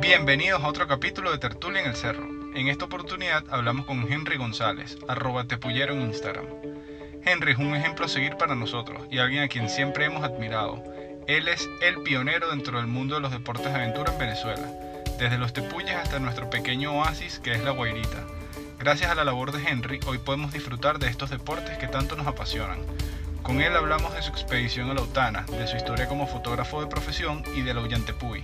Bienvenidos 0.00 0.64
a 0.64 0.68
otro 0.68 0.88
capítulo 0.88 1.30
de 1.30 1.38
Tertulia 1.38 1.82
en 1.82 1.88
el 1.90 1.94
Cerro. 1.94 2.26
En 2.54 2.68
esta 2.68 2.86
oportunidad 2.86 3.44
hablamos 3.50 3.86
con 3.86 4.10
Henry 4.10 4.38
González, 4.38 4.98
arroba 5.06 5.44
tepullero 5.44 5.94
en 5.94 6.02
Instagram. 6.02 6.46
Henry 7.24 7.52
es 7.52 7.58
un 7.58 7.76
ejemplo 7.76 8.06
a 8.06 8.08
seguir 8.08 8.36
para 8.36 8.56
nosotros 8.56 9.06
y 9.10 9.18
alguien 9.18 9.42
a 9.44 9.48
quien 9.48 9.68
siempre 9.68 10.06
hemos 10.06 10.24
admirado. 10.24 10.82
Él 11.28 11.46
es 11.46 11.68
el 11.80 12.02
pionero 12.02 12.50
dentro 12.50 12.78
del 12.78 12.88
mundo 12.88 13.16
de 13.16 13.20
los 13.20 13.30
deportes 13.30 13.66
de 13.66 13.74
aventura 13.74 14.12
en 14.12 14.18
Venezuela, 14.18 14.72
desde 15.18 15.38
los 15.38 15.52
tepuyes 15.52 15.94
hasta 15.94 16.18
nuestro 16.18 16.50
pequeño 16.50 16.98
oasis 16.98 17.38
que 17.38 17.52
es 17.52 17.62
la 17.62 17.70
Guairita. 17.70 18.26
Gracias 18.78 19.10
a 19.10 19.14
la 19.14 19.24
labor 19.24 19.52
de 19.52 19.62
Henry, 19.62 20.00
hoy 20.06 20.18
podemos 20.18 20.52
disfrutar 20.52 20.98
de 20.98 21.08
estos 21.08 21.30
deportes 21.30 21.76
que 21.78 21.86
tanto 21.86 22.16
nos 22.16 22.26
apasionan. 22.26 22.80
Con 23.42 23.62
él 23.62 23.74
hablamos 23.74 24.14
de 24.14 24.22
su 24.22 24.30
expedición 24.30 24.90
a 24.90 24.94
la 24.94 25.02
Utana, 25.02 25.42
de 25.42 25.66
su 25.66 25.76
historia 25.76 26.06
como 26.06 26.26
fotógrafo 26.26 26.80
de 26.80 26.86
profesión 26.86 27.42
y 27.56 27.62
de 27.62 27.74
la 27.74 27.80
Ullantepuy. 27.80 28.42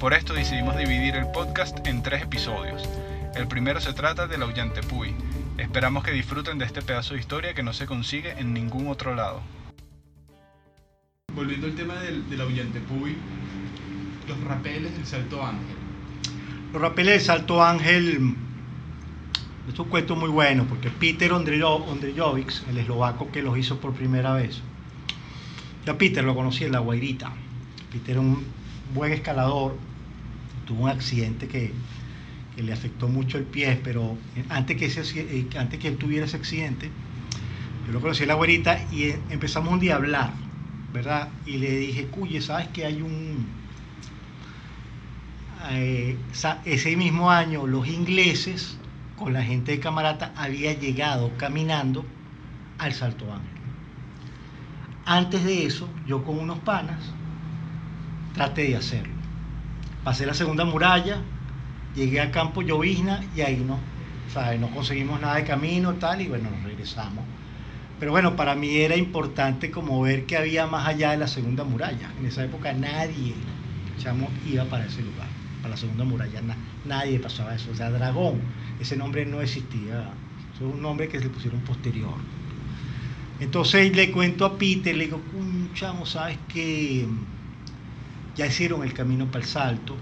Por 0.00 0.14
esto 0.14 0.32
decidimos 0.32 0.76
dividir 0.76 1.16
el 1.16 1.30
podcast 1.30 1.86
en 1.86 2.02
tres 2.02 2.22
episodios. 2.22 2.88
El 3.34 3.46
primero 3.46 3.80
se 3.80 3.92
trata 3.92 4.26
de 4.26 4.38
la 4.38 4.46
Ullantepuy. 4.46 5.14
Esperamos 5.58 6.02
que 6.02 6.12
disfruten 6.12 6.58
de 6.58 6.64
este 6.64 6.82
pedazo 6.82 7.14
de 7.14 7.20
historia 7.20 7.54
que 7.54 7.62
no 7.62 7.72
se 7.72 7.86
consigue 7.86 8.32
en 8.38 8.54
ningún 8.54 8.88
otro 8.88 9.14
lado. 9.14 9.42
Volviendo 11.34 11.66
al 11.66 11.74
tema 11.74 11.94
del, 11.96 12.28
de 12.28 12.36
la 12.36 12.46
Ullantepuy, 12.46 13.16
los 14.26 14.44
rapeles 14.44 14.96
del 14.96 15.06
Salto 15.06 15.44
Ángel. 15.44 15.76
Los 16.72 16.82
rapeles 16.82 17.14
del 17.14 17.22
Salto 17.22 17.62
Ángel 17.62 18.34
es 19.68 19.78
un 19.78 19.88
cuento 19.88 20.16
muy 20.16 20.28
bueno 20.28 20.64
porque 20.68 20.90
Peter 20.90 21.32
Ondrejovic, 21.32 22.68
el 22.68 22.78
eslovaco 22.78 23.30
que 23.30 23.42
los 23.42 23.56
hizo 23.56 23.78
por 23.78 23.92
primera 23.92 24.32
vez, 24.34 24.60
ya 25.86 25.96
Peter 25.96 26.24
lo 26.24 26.34
conocí 26.34 26.64
en 26.64 26.72
la 26.72 26.80
Guairita. 26.80 27.32
Peter 27.92 28.12
era 28.12 28.20
un 28.20 28.44
buen 28.94 29.12
escalador, 29.12 29.76
tuvo 30.66 30.84
un 30.84 30.90
accidente 30.90 31.48
que, 31.48 31.72
le 32.56 32.72
afectó 32.72 33.08
mucho 33.08 33.38
el 33.38 33.44
pie, 33.44 33.80
pero 33.82 34.16
antes 34.50 34.76
que, 34.76 34.86
eh, 34.86 35.46
antes 35.58 35.80
que 35.80 35.88
él 35.88 35.96
tuviera 35.96 36.26
ese 36.26 36.36
accidente, 36.36 36.90
yo 37.86 37.92
lo 37.92 38.00
conocí 38.00 38.22
en 38.22 38.28
la 38.28 38.34
Guairita 38.34 38.86
y 38.92 39.04
eh, 39.04 39.18
empezamos 39.30 39.72
un 39.72 39.80
día 39.80 39.94
a 39.94 39.96
hablar, 39.96 40.32
¿verdad? 40.92 41.30
Y 41.46 41.56
le 41.56 41.76
dije, 41.76 42.06
cuye, 42.06 42.40
¿sabes 42.40 42.68
que 42.68 42.84
hay 42.84 43.00
un... 43.00 43.46
Eh, 45.70 46.16
ese 46.64 46.96
mismo 46.96 47.30
año 47.30 47.66
los 47.66 47.88
ingleses 47.88 48.76
con 49.22 49.32
la 49.32 49.42
gente 49.44 49.70
de 49.70 49.78
Camarata 49.78 50.32
había 50.36 50.72
llegado 50.72 51.30
caminando 51.36 52.04
al 52.78 52.92
Salto 52.92 53.32
Ángel. 53.32 53.52
Antes 55.06 55.44
de 55.44 55.64
eso, 55.64 55.88
yo 56.08 56.24
con 56.24 56.40
unos 56.40 56.58
panas 56.58 56.98
traté 58.34 58.62
de 58.62 58.76
hacerlo. 58.76 59.14
Pasé 60.02 60.26
la 60.26 60.34
segunda 60.34 60.64
muralla, 60.64 61.18
llegué 61.94 62.20
a 62.20 62.32
Campo 62.32 62.62
Llovizna 62.62 63.24
y 63.36 63.42
ahí 63.42 63.64
no, 63.64 63.78
no 64.58 64.70
conseguimos 64.70 65.20
nada 65.20 65.36
de 65.36 65.44
camino 65.44 65.94
tal 65.94 66.20
y 66.20 66.26
bueno, 66.26 66.50
nos 66.50 66.64
regresamos. 66.64 67.24
Pero 68.00 68.10
bueno, 68.10 68.34
para 68.34 68.56
mí 68.56 68.74
era 68.78 68.96
importante 68.96 69.70
como 69.70 70.00
ver 70.00 70.26
que 70.26 70.36
había 70.36 70.66
más 70.66 70.88
allá 70.88 71.12
de 71.12 71.18
la 71.18 71.28
segunda 71.28 71.62
muralla. 71.62 72.10
En 72.18 72.26
esa 72.26 72.42
época 72.42 72.72
nadie, 72.72 73.36
iba 74.50 74.64
para 74.64 74.86
ese 74.86 75.00
lugar, 75.02 75.28
para 75.62 75.70
la 75.70 75.76
segunda 75.76 76.04
muralla, 76.04 76.42
nadie 76.84 77.18
pasaba 77.20 77.54
eso. 77.54 77.70
O 77.70 77.74
sea, 77.74 77.90
Dragón 77.90 78.40
ese 78.80 78.96
nombre 78.96 79.24
no 79.24 79.40
existía, 79.40 80.12
es 80.54 80.60
un 80.60 80.82
nombre 80.82 81.08
que 81.08 81.18
se 81.18 81.24
le 81.24 81.30
pusieron 81.30 81.60
posterior. 81.60 82.14
Entonces 83.40 83.94
le 83.96 84.12
cuento 84.12 84.44
a 84.44 84.58
Peter, 84.58 84.94
le 84.96 85.04
digo, 85.04 85.20
chamo, 85.74 86.06
¿sabes 86.06 86.38
que 86.48 87.06
Ya 88.36 88.46
hicieron 88.46 88.82
el 88.82 88.92
camino 88.94 89.26
para 89.26 89.44
el 89.44 89.50
salto 89.50 89.96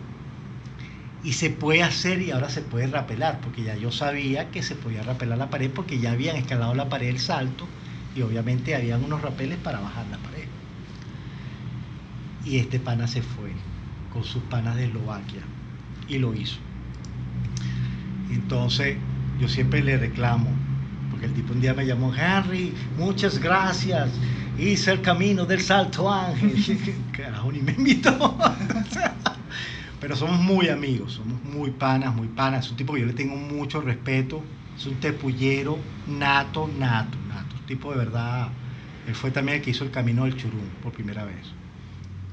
y 1.22 1.32
se 1.34 1.50
puede 1.50 1.82
hacer 1.82 2.22
y 2.22 2.30
ahora 2.30 2.48
se 2.48 2.62
puede 2.62 2.86
rapelar, 2.86 3.40
porque 3.40 3.62
ya 3.62 3.76
yo 3.76 3.92
sabía 3.92 4.50
que 4.50 4.62
se 4.62 4.74
podía 4.76 5.02
rapelar 5.02 5.38
la 5.38 5.50
pared 5.50 5.70
porque 5.70 5.98
ya 5.98 6.12
habían 6.12 6.36
escalado 6.36 6.74
la 6.74 6.88
pared 6.88 7.08
del 7.08 7.18
salto 7.18 7.66
y 8.14 8.22
obviamente 8.22 8.74
habían 8.74 9.04
unos 9.04 9.22
rapeles 9.22 9.58
para 9.58 9.80
bajar 9.80 10.06
la 10.08 10.18
pared. 10.18 10.48
Y 12.44 12.58
este 12.58 12.80
pana 12.80 13.06
se 13.06 13.22
fue 13.22 13.52
con 14.12 14.24
sus 14.24 14.42
panas 14.44 14.76
de 14.76 14.86
Eslovaquia 14.86 15.42
y 16.08 16.18
lo 16.18 16.34
hizo. 16.34 16.58
Entonces, 18.30 18.96
yo 19.40 19.48
siempre 19.48 19.82
le 19.82 19.96
reclamo, 19.96 20.50
porque 21.10 21.26
el 21.26 21.32
tipo 21.34 21.52
un 21.52 21.60
día 21.60 21.74
me 21.74 21.86
llamó, 21.86 22.14
Henry, 22.14 22.74
muchas 22.96 23.38
gracias, 23.38 24.10
hice 24.58 24.92
el 24.92 25.02
camino 25.02 25.46
del 25.46 25.60
Salto 25.60 26.12
Ángel. 26.12 26.54
Carajo, 27.12 27.52
ni 27.52 27.60
me 27.60 27.72
invitó. 27.72 28.38
Pero 30.00 30.16
somos 30.16 30.40
muy 30.40 30.68
amigos, 30.68 31.12
somos 31.12 31.42
muy 31.44 31.70
panas, 31.70 32.14
muy 32.14 32.28
panas. 32.28 32.64
Es 32.64 32.70
un 32.70 32.76
tipo 32.76 32.94
que 32.94 33.00
yo 33.00 33.06
le 33.06 33.12
tengo 33.12 33.36
mucho 33.36 33.80
respeto. 33.80 34.42
Es 34.76 34.86
un 34.86 34.94
tepullero 34.94 35.78
nato, 36.06 36.70
nato, 36.78 37.18
nato. 37.28 37.56
Un 37.56 37.66
tipo 37.66 37.90
de 37.92 37.98
verdad. 37.98 38.48
Él 39.06 39.14
fue 39.14 39.30
también 39.30 39.58
el 39.58 39.62
que 39.62 39.70
hizo 39.70 39.84
el 39.84 39.90
camino 39.90 40.24
del 40.24 40.36
Churum 40.36 40.64
por 40.82 40.92
primera 40.92 41.24
vez. 41.24 41.52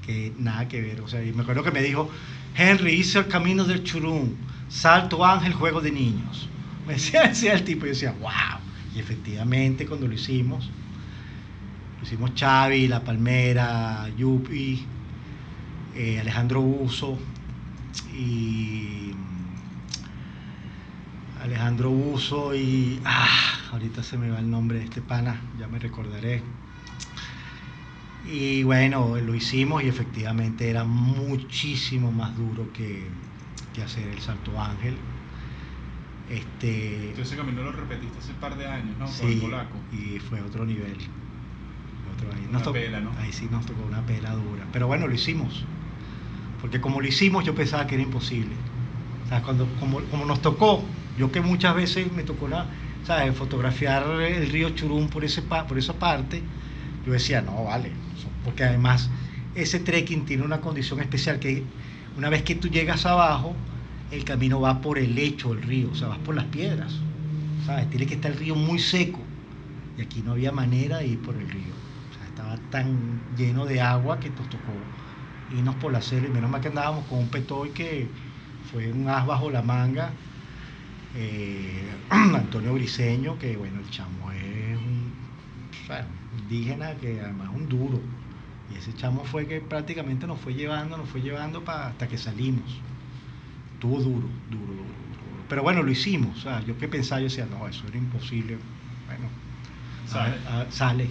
Que 0.07 0.33
nada 0.39 0.67
que 0.67 0.81
ver. 0.81 1.01
O 1.01 1.07
sea, 1.07 1.23
y 1.23 1.31
me 1.33 1.43
acuerdo 1.43 1.63
que 1.63 1.71
me 1.71 1.83
dijo, 1.83 2.09
Henry, 2.55 2.93
hice 2.93 3.19
el 3.19 3.27
camino 3.27 3.63
del 3.65 3.83
Churum 3.83 4.31
Salto 4.69 5.23
Ángel, 5.23 5.53
juego 5.53 5.81
de 5.81 5.91
niños. 5.91 6.49
Me 6.87 6.93
decía, 6.93 7.53
el 7.53 7.63
tipo, 7.63 7.81
yo 7.81 7.91
decía, 7.91 8.11
wow. 8.19 8.59
Y 8.95 8.99
efectivamente, 8.99 9.85
cuando 9.85 10.07
lo 10.07 10.13
hicimos, 10.13 10.69
lo 11.99 12.03
hicimos 12.03 12.31
Xavi, 12.35 12.87
La 12.87 13.03
Palmera, 13.03 14.09
Yupi, 14.17 14.85
eh, 15.95 16.19
Alejandro 16.19 16.61
Uso 16.61 17.17
y 18.13 19.11
Alejandro 21.41 21.91
Uso 21.91 22.55
y 22.55 22.99
ah, 23.05 23.27
ahorita 23.71 24.03
se 24.03 24.17
me 24.17 24.29
va 24.29 24.39
el 24.39 24.49
nombre 24.49 24.79
de 24.79 24.85
este 24.85 25.01
pana, 25.01 25.39
ya 25.59 25.67
me 25.67 25.79
recordaré. 25.79 26.41
Y 28.25 28.63
bueno, 28.63 29.17
lo 29.19 29.35
hicimos 29.35 29.83
y 29.83 29.87
efectivamente 29.87 30.69
era 30.69 30.83
muchísimo 30.83 32.11
más 32.11 32.35
duro 32.35 32.71
que, 32.73 33.07
hacer 33.83 34.07
el 34.07 34.19
Salto 34.19 34.59
Ángel. 34.59 34.97
Este, 36.29 37.09
Entonces 37.09 37.27
ese 37.27 37.37
camino 37.37 37.61
lo 37.61 37.71
repetiste 37.71 38.17
hace 38.17 38.31
un 38.31 38.37
par 38.37 38.57
de 38.57 38.65
años, 38.65 38.97
¿no? 38.97 39.07
Sí, 39.07 39.41
y 39.93 40.19
fue 40.19 40.41
otro 40.41 40.65
nivel. 40.65 40.97
Otro, 42.55 42.73
pela, 42.73 42.99
¿no? 42.99 43.11
ahí 43.19 43.31
sí 43.31 43.47
nos 43.51 43.65
tocó 43.65 43.83
una 43.85 44.01
pela 44.01 44.31
dura. 44.31 44.65
Pero 44.73 44.87
bueno, 44.87 45.07
lo 45.07 45.13
hicimos. 45.13 45.63
Porque 46.59 46.81
como 46.81 47.01
lo 47.01 47.07
hicimos, 47.07 47.45
yo 47.45 47.53
pensaba 47.53 47.85
que 47.85 47.95
era 47.95 48.03
imposible. 48.03 48.55
O 49.25 49.29
sea, 49.29 49.43
cuando, 49.43 49.67
como, 49.79 50.01
como 50.05 50.25
nos 50.25 50.41
tocó, 50.41 50.83
yo 51.17 51.31
que 51.31 51.41
muchas 51.41 51.75
veces 51.75 52.11
me 52.11 52.23
tocó 52.23 52.47
la, 52.47 52.65
¿sabes? 53.05 53.35
fotografiar 53.35 54.03
el 54.21 54.49
río 54.49 54.69
Churum 54.71 55.09
por, 55.09 55.23
ese, 55.23 55.41
por 55.41 55.77
esa 55.77 55.93
parte, 55.93 56.41
yo 57.07 57.13
decía, 57.13 57.41
no, 57.41 57.63
vale. 57.63 57.91
Porque 58.43 58.65
además 58.65 59.09
ese 59.55 59.79
trekking 59.79 60.25
tiene 60.25 60.43
una 60.43 60.59
condición 60.59 60.99
especial 60.99 61.39
que 61.39 61.63
una 62.17 62.29
vez 62.29 62.43
que 62.43 62.55
tú 62.55 62.67
llegas 62.67 63.05
abajo, 63.05 63.55
el 64.11 64.25
camino 64.25 64.59
va 64.59 64.81
por 64.81 64.99
el 64.99 65.15
lecho 65.15 65.53
del 65.53 65.63
río, 65.63 65.89
o 65.91 65.95
sea, 65.95 66.09
vas 66.09 66.17
por 66.19 66.35
las 66.35 66.45
piedras. 66.45 66.93
¿Sabes? 67.65 67.89
Tiene 67.89 68.05
que 68.05 68.15
estar 68.15 68.31
el 68.31 68.37
río 68.37 68.55
muy 68.55 68.79
seco. 68.79 69.19
Y 69.97 70.01
aquí 70.01 70.21
no 70.21 70.33
había 70.33 70.51
manera 70.51 70.97
de 70.97 71.07
ir 71.07 71.21
por 71.21 71.35
el 71.35 71.49
río. 71.49 71.73
O 72.11 72.13
sea, 72.13 72.27
estaba 72.27 72.57
tan 72.71 73.21
lleno 73.37 73.65
de 73.65 73.81
agua 73.81 74.19
que 74.19 74.29
nos 74.29 74.49
tocó 74.49 74.73
irnos 75.55 75.75
por 75.75 75.93
la 75.93 76.01
selva. 76.01 76.27
Y 76.27 76.31
menos 76.31 76.49
mal 76.49 76.59
que 76.59 76.67
andábamos 76.67 77.05
con 77.05 77.19
un 77.19 77.29
petoy 77.29 77.69
que 77.69 78.07
fue 78.71 78.91
un 78.91 79.07
as 79.07 79.25
bajo 79.25 79.49
la 79.49 79.61
manga. 79.61 80.11
Eh, 81.15 81.89
Antonio 82.09 82.73
Briseño, 82.73 83.39
que 83.39 83.55
bueno, 83.55 83.79
el 83.79 83.89
chamo 83.89 84.31
es 84.31 84.77
un 84.77 85.13
indígena 86.47 86.95
que 86.95 87.19
además 87.19 87.49
un 87.53 87.67
duro 87.67 87.99
y 88.71 88.77
ese 88.77 88.93
chamo 88.93 89.23
fue 89.23 89.47
que 89.47 89.61
prácticamente 89.61 90.27
nos 90.27 90.39
fue 90.39 90.53
llevando, 90.53 90.97
nos 90.97 91.09
fue 91.09 91.21
llevando 91.21 91.63
hasta 91.67 92.07
que 92.07 92.17
salimos. 92.17 92.81
Estuvo 93.73 93.99
duro, 94.01 94.27
duro, 94.49 94.73
duro, 94.73 94.83
Pero 95.47 95.63
bueno, 95.63 95.83
lo 95.83 95.91
hicimos. 95.91 96.37
O 96.37 96.41
sea, 96.41 96.63
yo 96.65 96.77
que 96.77 96.87
pensaba, 96.87 97.21
yo 97.21 97.25
decía, 97.25 97.45
no, 97.45 97.67
eso 97.67 97.87
era 97.87 97.97
imposible. 97.97 98.57
Bueno, 99.05 99.29
sale, 100.07 100.37
sale, 100.69 101.07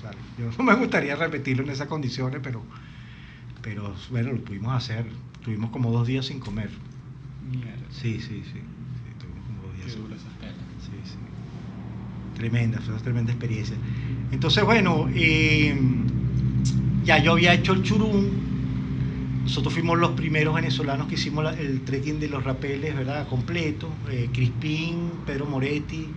sale, 0.00 0.18
Yo 0.38 0.50
no 0.58 0.64
me 0.64 0.74
gustaría 0.74 1.14
repetirlo 1.14 1.62
en 1.62 1.70
esas 1.70 1.86
condiciones, 1.86 2.40
pero, 2.42 2.62
pero 3.62 3.94
bueno, 4.10 4.32
lo 4.32 4.38
pudimos 4.38 4.74
hacer. 4.74 5.06
Tuvimos 5.44 5.70
como 5.70 5.92
dos 5.92 6.06
días 6.06 6.26
sin 6.26 6.40
comer. 6.40 6.70
Sí, 7.90 8.20
sí, 8.20 8.42
sí. 8.52 8.60
tuvimos 9.20 9.46
como 9.46 9.62
dos 9.62 9.76
días 9.76 9.92
sin 9.92 10.02
comer. 10.02 10.65
Tremenda, 12.36 12.78
fue 12.80 12.94
una 12.94 13.02
tremenda 13.02 13.32
experiencia. 13.32 13.76
Entonces, 14.30 14.62
bueno, 14.64 15.08
eh, 15.14 15.74
ya 17.04 17.18
yo 17.18 17.32
había 17.32 17.54
hecho 17.54 17.72
el 17.72 17.82
churum. 17.82 18.24
Nosotros 19.44 19.72
fuimos 19.72 19.98
los 19.98 20.10
primeros 20.10 20.54
venezolanos 20.54 21.06
que 21.06 21.14
hicimos 21.14 21.56
el 21.58 21.80
trekking 21.82 22.20
de 22.20 22.28
los 22.28 22.44
rapeles, 22.44 22.94
¿verdad? 22.96 23.28
Completo. 23.28 23.88
Eh, 24.10 24.28
Crispín, 24.32 25.12
Pedro 25.24 25.46
Moretti, 25.46 26.08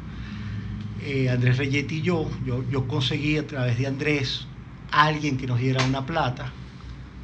eh, 1.04 1.30
Andrés 1.30 1.58
Reyetti 1.58 1.98
y 1.98 2.02
yo, 2.02 2.30
yo, 2.46 2.64
yo 2.70 2.88
conseguí 2.88 3.38
a 3.38 3.48
través 3.48 3.78
de 3.78 3.88
Andrés 3.88 4.48
alguien 4.92 5.38
que 5.38 5.48
nos 5.48 5.60
diera 5.60 5.84
una 5.86 6.06
plata. 6.06 6.52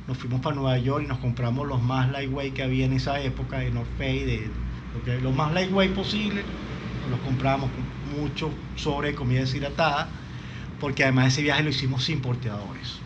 Nos 0.07 0.18
fuimos 0.18 0.41
para 0.41 0.56
Nueva 0.56 0.77
York 0.77 1.03
y 1.06 1.07
nos 1.07 1.18
compramos 1.18 1.68
los 1.68 1.81
más 1.81 2.12
lightweight 2.12 2.53
que 2.53 2.63
había 2.63 2.86
en 2.86 2.94
esa 2.94 3.19
época, 3.19 3.59
de 3.59 3.71
North 3.71 3.89
Face, 3.98 4.50
de, 5.06 5.21
lo, 5.21 5.31
más 5.31 5.51
lightweight 5.53 5.94
posible. 5.94 6.44
Los 7.09 7.19
compramos 7.21 7.69
mucho 8.06 8.52
sobre 8.75 9.16
comida 9.16 9.42
deshidratada, 9.42 10.10
porque 10.80 11.04
además 11.04 11.34
ese 11.34 11.42
viaje 11.42 11.63
lo 11.63 11.69
hicimos 11.69 12.04
sin 12.04 12.22
porteadores. 12.22 13.00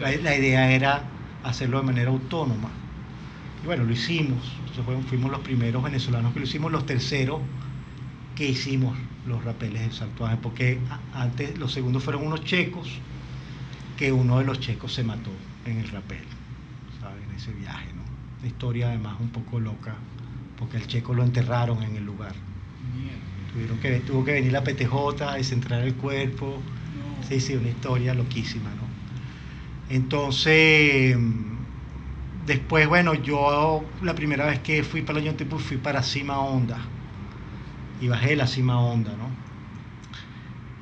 la, 0.00 0.10
la 0.10 0.36
idea 0.36 0.72
era 0.72 1.02
hacerlo 1.44 1.78
de 1.78 1.86
manera 1.86 2.10
autónoma. 2.10 2.70
Y 3.62 3.66
bueno, 3.66 3.84
lo 3.84 3.92
hicimos. 3.92 4.38
fuimos 5.08 5.30
los 5.30 5.40
primeros 5.40 5.82
venezolanos 5.82 6.32
que 6.32 6.40
lo 6.40 6.46
hicimos, 6.46 6.70
los 6.72 6.86
terceros 6.86 7.40
que 8.36 8.48
hicimos 8.48 8.96
los 9.26 9.44
rapeles 9.44 9.82
del 9.82 9.92
saltuaje, 9.92 10.36
porque 10.36 10.78
antes 11.12 11.58
los 11.58 11.72
segundos 11.72 12.04
fueron 12.04 12.26
unos 12.26 12.44
checos, 12.44 12.88
que 13.96 14.12
uno 14.12 14.38
de 14.38 14.44
los 14.44 14.60
checos 14.60 14.94
se 14.94 15.02
mató 15.02 15.30
en 15.66 15.78
el 15.78 15.88
rapel, 15.88 16.22
¿sabes? 17.00 17.22
En 17.28 17.34
ese 17.34 17.52
viaje, 17.52 17.92
¿no? 17.94 18.02
Una 18.38 18.46
historia 18.46 18.88
además 18.88 19.16
un 19.18 19.30
poco 19.30 19.58
loca, 19.58 19.96
porque 20.56 20.76
el 20.76 20.86
checo 20.86 21.14
lo 21.14 21.24
enterraron 21.24 21.82
en 21.82 21.96
el 21.96 22.04
lugar. 22.04 22.32
Tuvieron 23.58 23.80
que, 23.80 23.98
tuvo 24.06 24.24
que 24.24 24.32
venir 24.34 24.52
la 24.52 24.62
PTJ 24.62 25.22
a 25.22 25.34
descentrar 25.34 25.82
el 25.82 25.94
cuerpo. 25.94 26.62
Sí, 27.28 27.40
sí, 27.40 27.56
una 27.56 27.68
historia 27.68 28.14
loquísima, 28.14 28.70
¿no? 28.70 28.86
Entonces, 29.92 31.16
después, 32.46 32.86
bueno, 32.86 33.14
yo 33.14 33.84
la 34.00 34.14
primera 34.14 34.46
vez 34.46 34.60
que 34.60 34.84
fui 34.84 35.02
para 35.02 35.18
el 35.18 35.34
Tipo 35.34 35.58
fui 35.58 35.76
para 35.76 36.04
Cima 36.04 36.38
Honda 36.38 36.78
y 38.00 38.06
bajé 38.06 38.36
la 38.36 38.46
Cima 38.46 38.78
Honda, 38.78 39.10
¿no? 39.16 39.28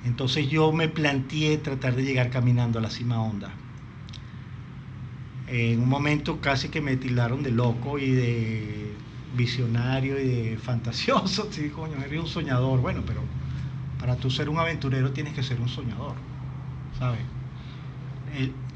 Entonces 0.05 0.51
yo 0.51 0.71
me 0.71 0.89
planteé 0.89 1.57
tratar 1.57 1.97
de 1.97 2.05
llegar 2.05 2.29
caminando 2.29 2.79
a 2.79 2.83
la 2.83 2.91
Cima 2.91 3.23
Honda. 3.23 3.55
En 5.49 5.81
un 5.81 5.89
momento 5.89 6.43
casi 6.43 6.69
que 6.69 6.83
me 6.83 6.97
tildaron 6.97 7.43
de 7.43 7.53
loco 7.53 7.99
y 7.99 8.11
de 8.11 8.93
visionario 9.35 10.21
y 10.21 10.27
de 10.27 10.59
fantasioso. 10.59 11.49
Sí, 11.53 11.71
coño, 11.71 11.97
eres 12.05 12.21
un 12.21 12.27
soñador. 12.27 12.81
Bueno, 12.81 13.03
pero 13.07 13.21
para 13.99 14.17
tú 14.17 14.31
ser 14.31 14.49
un 14.49 14.59
aventurero 14.59 15.11
tienes 15.13 15.35
que 15.35 15.43
ser 15.43 15.61
un 15.61 15.69
soñador, 15.69 16.15
¿sabes? 16.99 17.21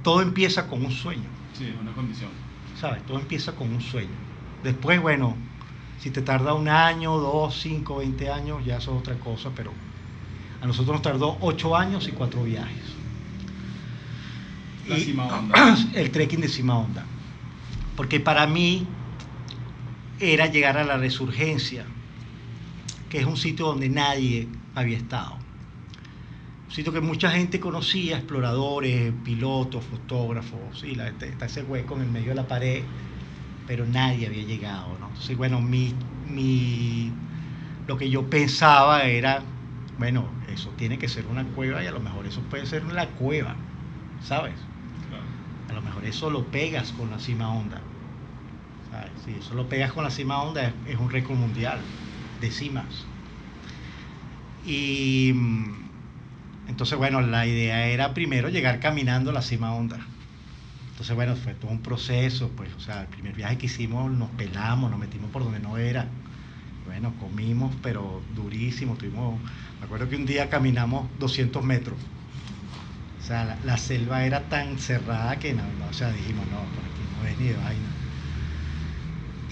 todo 0.03 0.23
empieza 0.23 0.67
con 0.67 0.83
un 0.83 0.91
sueño. 0.91 1.29
Sí, 1.53 1.67
es 1.67 1.79
una 1.79 1.93
condición. 1.93 2.31
¿Sabes? 2.81 3.05
Todo 3.05 3.19
empieza 3.19 3.53
con 3.53 3.71
un 3.71 3.83
sueño. 3.83 4.09
Después, 4.65 5.01
bueno, 5.03 5.37
si 6.01 6.11
te 6.11 6.23
tarda 6.23 6.55
un 6.55 6.69
año, 6.69 7.19
dos, 7.19 7.61
cinco, 7.61 7.97
veinte 7.97 8.31
años, 8.31 8.65
ya 8.65 8.79
eso 8.79 8.93
es 8.93 9.01
otra 9.01 9.15
cosa, 9.17 9.51
pero 9.55 9.71
a 10.63 10.67
nosotros 10.67 10.95
nos 10.95 11.03
tardó 11.03 11.37
ocho 11.41 11.77
años 11.77 12.09
y 12.09 12.13
cuatro 12.13 12.43
viajes. 12.43 12.85
La 14.89 14.97
cima 14.97 15.27
onda. 15.27 15.77
El 15.95 16.11
trekking 16.11 16.41
de 16.41 16.49
cima 16.49 16.79
onda. 16.79 17.05
Porque 17.97 18.19
para 18.19 18.47
mí 18.47 18.87
era 20.21 20.47
llegar 20.47 20.77
a 20.77 20.85
la 20.85 20.97
resurgencia, 20.97 21.85
que 23.09 23.19
es 23.19 23.27
un 23.27 23.37
sitio 23.37 23.67
donde 23.67 23.89
nadie 23.89 24.49
había 24.75 24.97
estado 24.97 25.41
sitio 26.71 26.93
que 26.93 27.01
mucha 27.01 27.31
gente 27.31 27.59
conocía, 27.59 28.17
exploradores, 28.17 29.13
pilotos, 29.25 29.85
fotógrafos, 29.85 30.61
sí, 30.81 30.95
la, 30.95 31.09
está 31.09 31.47
ese 31.47 31.63
hueco 31.63 31.97
en 31.97 32.03
el 32.03 32.11
medio 32.11 32.29
de 32.29 32.37
la 32.37 32.47
pared, 32.47 32.83
pero 33.67 33.85
nadie 33.87 34.27
había 34.27 34.45
llegado, 34.45 34.97
¿no? 35.01 35.09
Entonces, 35.09 35.37
bueno, 35.37 35.61
mi, 35.61 35.95
mi, 36.29 37.13
lo 37.89 37.97
que 37.97 38.09
yo 38.09 38.31
pensaba 38.31 39.05
era, 39.05 39.43
bueno, 39.99 40.29
eso 40.53 40.71
tiene 40.77 40.99
que 40.99 41.09
ser 41.09 41.27
una 41.27 41.45
cueva 41.45 41.83
y 41.83 41.87
a 41.87 41.93
lo 41.93 42.01
mejor 42.01 42.27
eso 42.27 42.41
puede 42.43 42.67
ser 42.67 42.85
la 42.93 43.09
cueva, 43.09 43.57
¿sabes? 44.23 44.55
A 45.69 45.73
lo 45.73 45.83
mejor 45.83 46.05
eso 46.05 46.31
lo 46.31 46.47
pegas 46.47 46.93
con 46.93 47.11
la 47.11 47.19
cima 47.19 47.53
onda. 47.53 47.81
¿Sabes? 48.91 49.11
Si 49.25 49.33
eso 49.33 49.55
lo 49.55 49.69
pegas 49.69 49.93
con 49.93 50.05
la 50.05 50.11
cima 50.11 50.43
onda 50.43 50.73
es, 50.87 50.99
un 50.99 51.11
récord 51.11 51.37
mundial 51.37 51.79
de 52.41 52.51
cimas. 52.51 53.07
Y 54.67 55.33
entonces, 56.69 56.97
bueno, 56.99 57.21
la 57.21 57.47
idea 57.47 57.87
era 57.87 58.15
primero 58.15 58.49
llegar 58.49 58.81
caminando 58.81 59.31
a 59.31 59.35
la 59.35 59.43
cima 59.43 59.75
onda. 59.75 59.99
Entonces, 60.91 61.17
bueno, 61.17 61.35
fue 61.35 61.55
todo 61.55 61.71
un 61.71 61.81
proceso, 61.81 62.51
pues, 62.57 62.73
o 62.75 62.81
sea, 62.81 63.03
el 63.03 63.07
primer 63.09 63.35
viaje 63.35 63.57
que 63.57 63.67
hicimos 63.67 64.11
nos 64.11 64.29
pelamos, 64.31 64.91
nos 64.91 65.01
metimos 65.01 65.31
por 65.31 65.43
donde 65.45 65.59
no 65.59 65.79
era. 65.79 66.07
Bueno, 66.87 67.15
comimos, 67.19 67.75
pero 67.83 68.21
durísimo, 68.35 68.97
tuvimos, 68.97 69.41
me 69.79 69.87
acuerdo 69.87 70.09
que 70.09 70.17
un 70.17 70.27
día 70.27 70.51
caminamos 70.51 71.09
200 71.19 71.65
metros. 71.65 71.97
O 73.21 73.23
sea, 73.23 73.57
la, 73.65 73.77
selva 73.77 74.25
era 74.25 74.49
tan 74.49 74.79
cerrada 74.79 75.39
que 75.39 75.55
no, 75.55 75.63
o 75.89 75.93
sea, 75.93 76.11
dijimos, 76.11 76.45
no, 76.47 76.59
por 76.59 76.85
aquí 76.85 77.03
no 77.17 77.29
es 77.29 77.39
ni 77.39 77.49
de 77.49 77.55
vaina. 77.55 78.00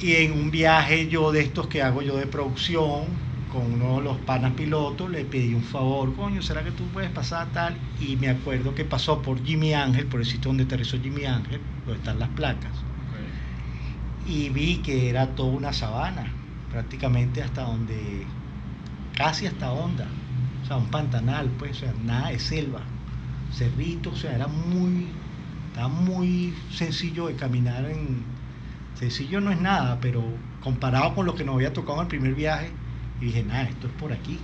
Y 0.01 0.15
en 0.15 0.33
un 0.33 0.51
viaje 0.51 1.09
yo 1.09 1.33
de 1.33 1.41
estos 1.41 1.67
que 1.67 1.83
hago 1.83 2.03
yo 2.03 2.17
de 2.17 2.27
producción, 2.27 3.07
con 3.53 3.73
uno 3.73 3.97
de 3.97 4.05
los 4.05 4.19
panas 4.19 4.53
pilotos, 4.53 5.11
le 5.11 5.25
pedí 5.25 5.55
un 5.55 5.63
favor, 5.63 6.15
coño, 6.15 6.41
¿será 6.43 6.63
que 6.63 6.71
tú 6.71 6.85
puedes 6.89 7.11
pasar 7.11 7.49
tal? 7.53 7.77
Y 8.01 8.17
me 8.17 8.29
acuerdo 8.29 8.75
que 8.75 8.85
pasó 8.85 9.23
por 9.23 9.43
Jimmy 9.45 9.75
Ángel, 9.75 10.07
por 10.07 10.21
el 10.21 10.27
sitio 10.27 10.51
donde 10.51 10.65
aterrizó 10.65 11.01
Jimmy 11.01 11.25
Ángel, 11.25 11.61
donde 11.85 11.99
están 11.99 12.19
las 12.19 12.29
placas. 12.31 12.73
Y 14.27 14.51
vi 14.51 14.77
que 14.77 15.09
era 15.09 15.35
toda 15.35 15.51
una 15.51 15.73
sabana, 15.73 16.31
prácticamente 16.71 17.43
hasta 17.43 17.63
donde, 17.63 18.25
casi 19.17 19.47
hasta 19.47 19.73
Honda, 19.73 20.07
o 20.63 20.67
sea, 20.67 20.77
un 20.77 20.91
pantanal, 20.91 21.51
pues, 21.59 21.79
o 21.79 21.81
sea, 21.81 21.95
nada 22.05 22.29
de 22.29 22.39
selva, 22.39 22.83
cerrito, 23.53 24.11
o 24.11 24.17
sea, 24.17 24.35
era 24.35 24.47
muy, 24.47 25.07
estaba 25.69 25.89
muy 25.89 26.55
sencillo 26.71 27.29
de 27.29 27.35
caminar 27.37 27.87
en, 27.87 28.23
sencillo 28.99 29.41
no 29.41 29.51
es 29.51 29.61
nada, 29.61 29.99
pero 30.01 30.23
comparado 30.63 31.15
con 31.15 31.27
lo 31.27 31.35
que 31.35 31.45
nos 31.45 31.55
había 31.55 31.73
tocado 31.73 31.99
en 31.99 32.03
el 32.03 32.09
primer 32.09 32.35
viaje, 32.35 32.71
dije, 33.21 33.43
nada, 33.45 33.63
esto 33.65 33.87
es 33.87 33.93
por 33.95 34.13
aquí. 34.13 34.39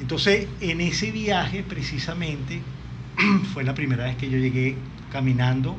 Entonces, 0.00 0.46
en 0.60 0.80
ese 0.80 1.10
viaje 1.10 1.62
precisamente 1.62 2.60
fue 3.54 3.64
la 3.64 3.74
primera 3.74 4.04
vez 4.04 4.16
que 4.16 4.28
yo 4.28 4.38
llegué 4.38 4.76
caminando 5.10 5.76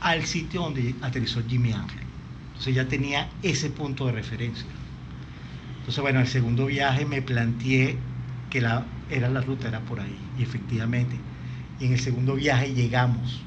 al 0.00 0.26
sitio 0.26 0.62
donde 0.62 0.94
aterrizó 1.00 1.42
Jimmy 1.48 1.72
Ángel. 1.72 2.00
Entonces 2.48 2.74
ya 2.74 2.86
tenía 2.86 3.28
ese 3.42 3.70
punto 3.70 4.06
de 4.06 4.12
referencia. 4.12 4.66
Entonces, 5.78 6.02
bueno, 6.02 6.20
el 6.20 6.28
segundo 6.28 6.66
viaje 6.66 7.06
me 7.06 7.22
planteé 7.22 7.96
que 8.50 8.58
era 8.58 8.84
la 9.10 9.40
ruta, 9.40 9.68
era 9.68 9.80
por 9.80 10.00
ahí. 10.00 10.16
Y 10.38 10.42
efectivamente, 10.42 11.16
y 11.80 11.86
en 11.86 11.92
el 11.92 12.00
segundo 12.00 12.34
viaje 12.34 12.74
llegamos, 12.74 13.42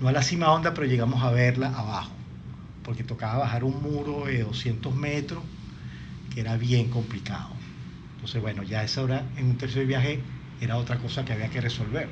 no 0.00 0.08
a 0.08 0.12
la 0.12 0.22
cima 0.22 0.52
onda, 0.52 0.74
pero 0.74 0.86
llegamos 0.86 1.22
a 1.22 1.30
verla 1.30 1.68
abajo, 1.68 2.12
porque 2.84 3.04
tocaba 3.04 3.38
bajar 3.38 3.64
un 3.64 3.82
muro 3.82 4.26
de 4.26 4.42
200 4.42 4.94
metros 4.94 5.42
era 6.38 6.56
bien 6.56 6.88
complicado. 6.88 7.50
Entonces, 8.14 8.40
bueno, 8.40 8.62
ya 8.62 8.82
esa 8.82 9.02
hora, 9.02 9.24
en 9.36 9.46
un 9.46 9.56
tercer 9.56 9.86
viaje, 9.86 10.20
era 10.60 10.76
otra 10.76 10.98
cosa 10.98 11.24
que 11.24 11.32
había 11.32 11.48
que 11.50 11.60
resolver. 11.60 12.08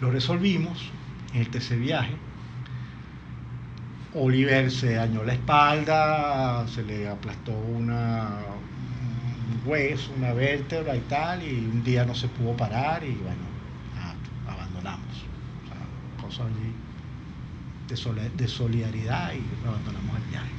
Lo 0.00 0.10
resolvimos 0.10 0.90
en 1.34 1.40
el 1.40 1.48
tercer 1.48 1.78
viaje. 1.78 2.14
Oliver 4.14 4.70
se 4.70 4.94
dañó 4.94 5.24
la 5.24 5.34
espalda, 5.34 6.66
se 6.68 6.82
le 6.82 7.08
aplastó 7.08 7.52
una, 7.52 8.38
un 9.50 9.68
hueso, 9.68 10.12
una 10.16 10.32
vértebra 10.32 10.96
y 10.96 11.00
tal, 11.00 11.42
y 11.42 11.66
un 11.66 11.84
día 11.84 12.04
no 12.04 12.14
se 12.14 12.28
pudo 12.28 12.56
parar 12.56 13.04
y 13.04 13.12
bueno, 13.12 13.57
cosas 16.28 16.46
de, 17.88 18.30
de 18.36 18.48
solidaridad 18.48 19.32
y 19.32 19.66
abandonamos 19.66 20.16
el 20.16 20.30
viaje. 20.30 20.50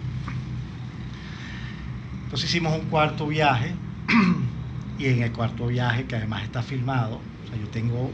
Entonces 2.24 2.50
hicimos 2.50 2.74
un 2.80 2.86
cuarto 2.90 3.28
viaje 3.28 3.74
y 5.00 5.06
en 5.06 5.24
el 5.24 5.32
cuarto 5.32 5.68
viaje, 5.68 6.06
que 6.06 6.16
además 6.16 6.44
está 6.44 6.64
filmado, 6.64 7.18
o 7.18 7.48
sea, 7.48 7.58
yo 7.58 7.68
tengo 7.70 8.12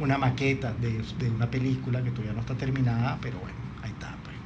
una 0.00 0.18
maqueta 0.18 0.72
de, 0.74 1.02
una 1.30 1.50
película 1.50 2.02
que 2.02 2.10
todavía 2.10 2.34
no 2.34 2.40
está 2.40 2.54
terminada, 2.54 3.18
pero 3.22 3.38
bueno, 3.38 3.56
ahí 3.82 3.90
está, 3.90 4.16
pues. 4.24 4.36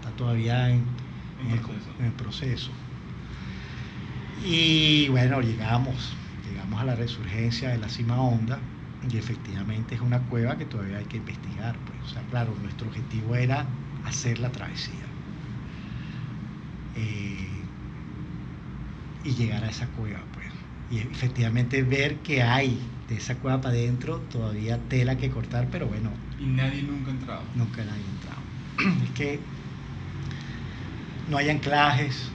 está 0.00 0.10
todavía 0.16 0.70
en, 0.70 0.84
el, 2.00 2.12
proceso. 2.12 2.70
Y 4.44 5.08
bueno, 5.08 5.40
llegamos, 5.42 6.14
llegamos 6.48 6.80
a 6.80 6.84
la 6.84 6.94
resurgencia 6.94 7.70
de 7.70 7.78
la 7.78 7.88
cima 7.88 8.20
honda 8.20 8.58
y 9.08 9.16
efectivamente 9.16 9.94
es 9.94 10.00
una 10.00 10.20
cueva 10.20 10.56
que 10.58 10.66
todavía 10.66 10.98
hay 10.98 11.06
que 11.06 11.16
investigar, 11.16 11.76
pues. 11.86 11.98
O 12.04 12.08
sea, 12.12 12.22
claro, 12.30 12.54
nuestro 12.62 12.88
objetivo 12.88 13.34
era 13.34 13.66
hacer 14.04 14.38
la 14.38 14.50
travesía. 14.52 14.94
Eh, 16.96 17.48
y 19.24 19.30
llegar 19.34 19.64
a 19.64 19.70
esa 19.70 19.86
cueva, 19.88 20.20
pues. 20.34 20.46
Y 20.90 20.98
efectivamente 20.98 21.82
ver 21.82 22.16
que 22.16 22.42
hay 22.42 22.78
de 23.08 23.16
esa 23.16 23.36
cueva 23.36 23.60
para 23.60 23.74
adentro 23.74 24.18
todavía 24.30 24.78
tela 24.88 25.16
que 25.16 25.30
cortar, 25.30 25.68
pero 25.70 25.86
bueno. 25.86 26.10
Y 26.38 26.46
nadie 26.46 26.82
nunca 26.82 27.10
ha 27.10 27.14
entrado. 27.14 27.42
Nunca 27.54 27.84
nadie 27.84 28.02
ha 28.02 28.84
entrado. 28.84 29.02
es 29.04 29.10
que 29.10 29.40
no 31.28 31.38
hay 31.38 31.48
anclajes, 31.48 32.30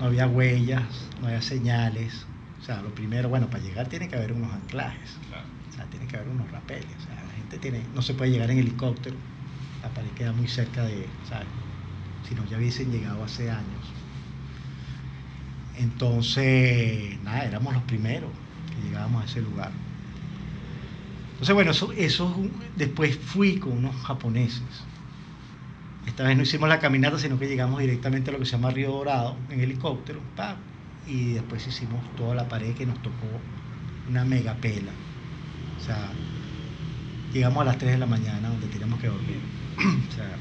no 0.00 0.06
había 0.06 0.26
huellas, 0.26 1.06
no 1.20 1.28
había 1.28 1.42
señales. 1.42 2.26
O 2.60 2.64
sea, 2.64 2.82
lo 2.82 2.90
primero, 2.94 3.28
bueno, 3.28 3.48
para 3.48 3.62
llegar 3.62 3.88
tiene 3.88 4.08
que 4.08 4.16
haber 4.16 4.32
unos 4.32 4.52
anclajes. 4.52 5.16
O 5.70 5.72
sea, 5.74 5.84
tiene 5.86 6.06
que 6.06 6.16
haber 6.16 6.28
unos 6.28 6.50
rapeles. 6.50 6.88
O 6.98 7.06
sea, 7.06 7.14
la 7.14 7.32
gente 7.32 7.58
tiene, 7.58 7.82
no 7.94 8.02
se 8.02 8.14
puede 8.14 8.30
llegar 8.30 8.50
en 8.50 8.58
helicóptero. 8.58 9.16
La 9.82 9.88
pared 9.90 10.10
queda 10.10 10.32
muy 10.32 10.48
cerca 10.48 10.84
de, 10.84 11.06
¿sabes? 11.28 11.46
Si 12.28 12.34
no, 12.34 12.44
ya 12.46 12.58
hubiesen 12.58 12.90
llegado 12.90 13.22
hace 13.24 13.50
años. 13.50 13.84
Entonces, 15.76 17.18
nada, 17.22 17.44
éramos 17.44 17.72
los 17.72 17.82
primeros 17.84 18.30
que 18.74 18.88
llegábamos 18.88 19.22
a 19.22 19.26
ese 19.26 19.40
lugar. 19.40 19.70
Entonces, 21.32 21.54
bueno, 21.54 21.70
eso, 21.70 21.92
eso 21.92 22.36
después 22.76 23.16
fui 23.16 23.58
con 23.58 23.72
unos 23.72 23.94
japoneses. 24.02 24.84
Esta 26.04 26.24
vez 26.24 26.36
no 26.36 26.42
hicimos 26.42 26.68
la 26.68 26.80
caminata, 26.80 27.18
sino 27.18 27.38
que 27.38 27.46
llegamos 27.46 27.80
directamente 27.80 28.30
a 28.30 28.32
lo 28.32 28.38
que 28.40 28.46
se 28.46 28.52
llama 28.52 28.70
Río 28.70 28.90
Dorado 28.90 29.36
en 29.50 29.60
helicóptero, 29.60 30.20
y 31.06 31.34
después 31.34 31.66
hicimos 31.66 32.00
toda 32.16 32.34
la 32.34 32.48
pared 32.48 32.74
que 32.74 32.86
nos 32.86 33.00
tocó 33.02 33.26
una 34.08 34.24
mega 34.24 34.54
pela. 34.54 34.90
O 35.78 35.84
sea, 35.84 36.08
llegamos 37.32 37.62
a 37.62 37.64
las 37.64 37.78
3 37.78 37.92
de 37.92 37.98
la 37.98 38.06
mañana 38.06 38.48
donde 38.48 38.66
teníamos 38.66 39.00
que 39.00 39.08
dormir. 39.08 39.40
o 39.78 40.14
sea, 40.14 40.36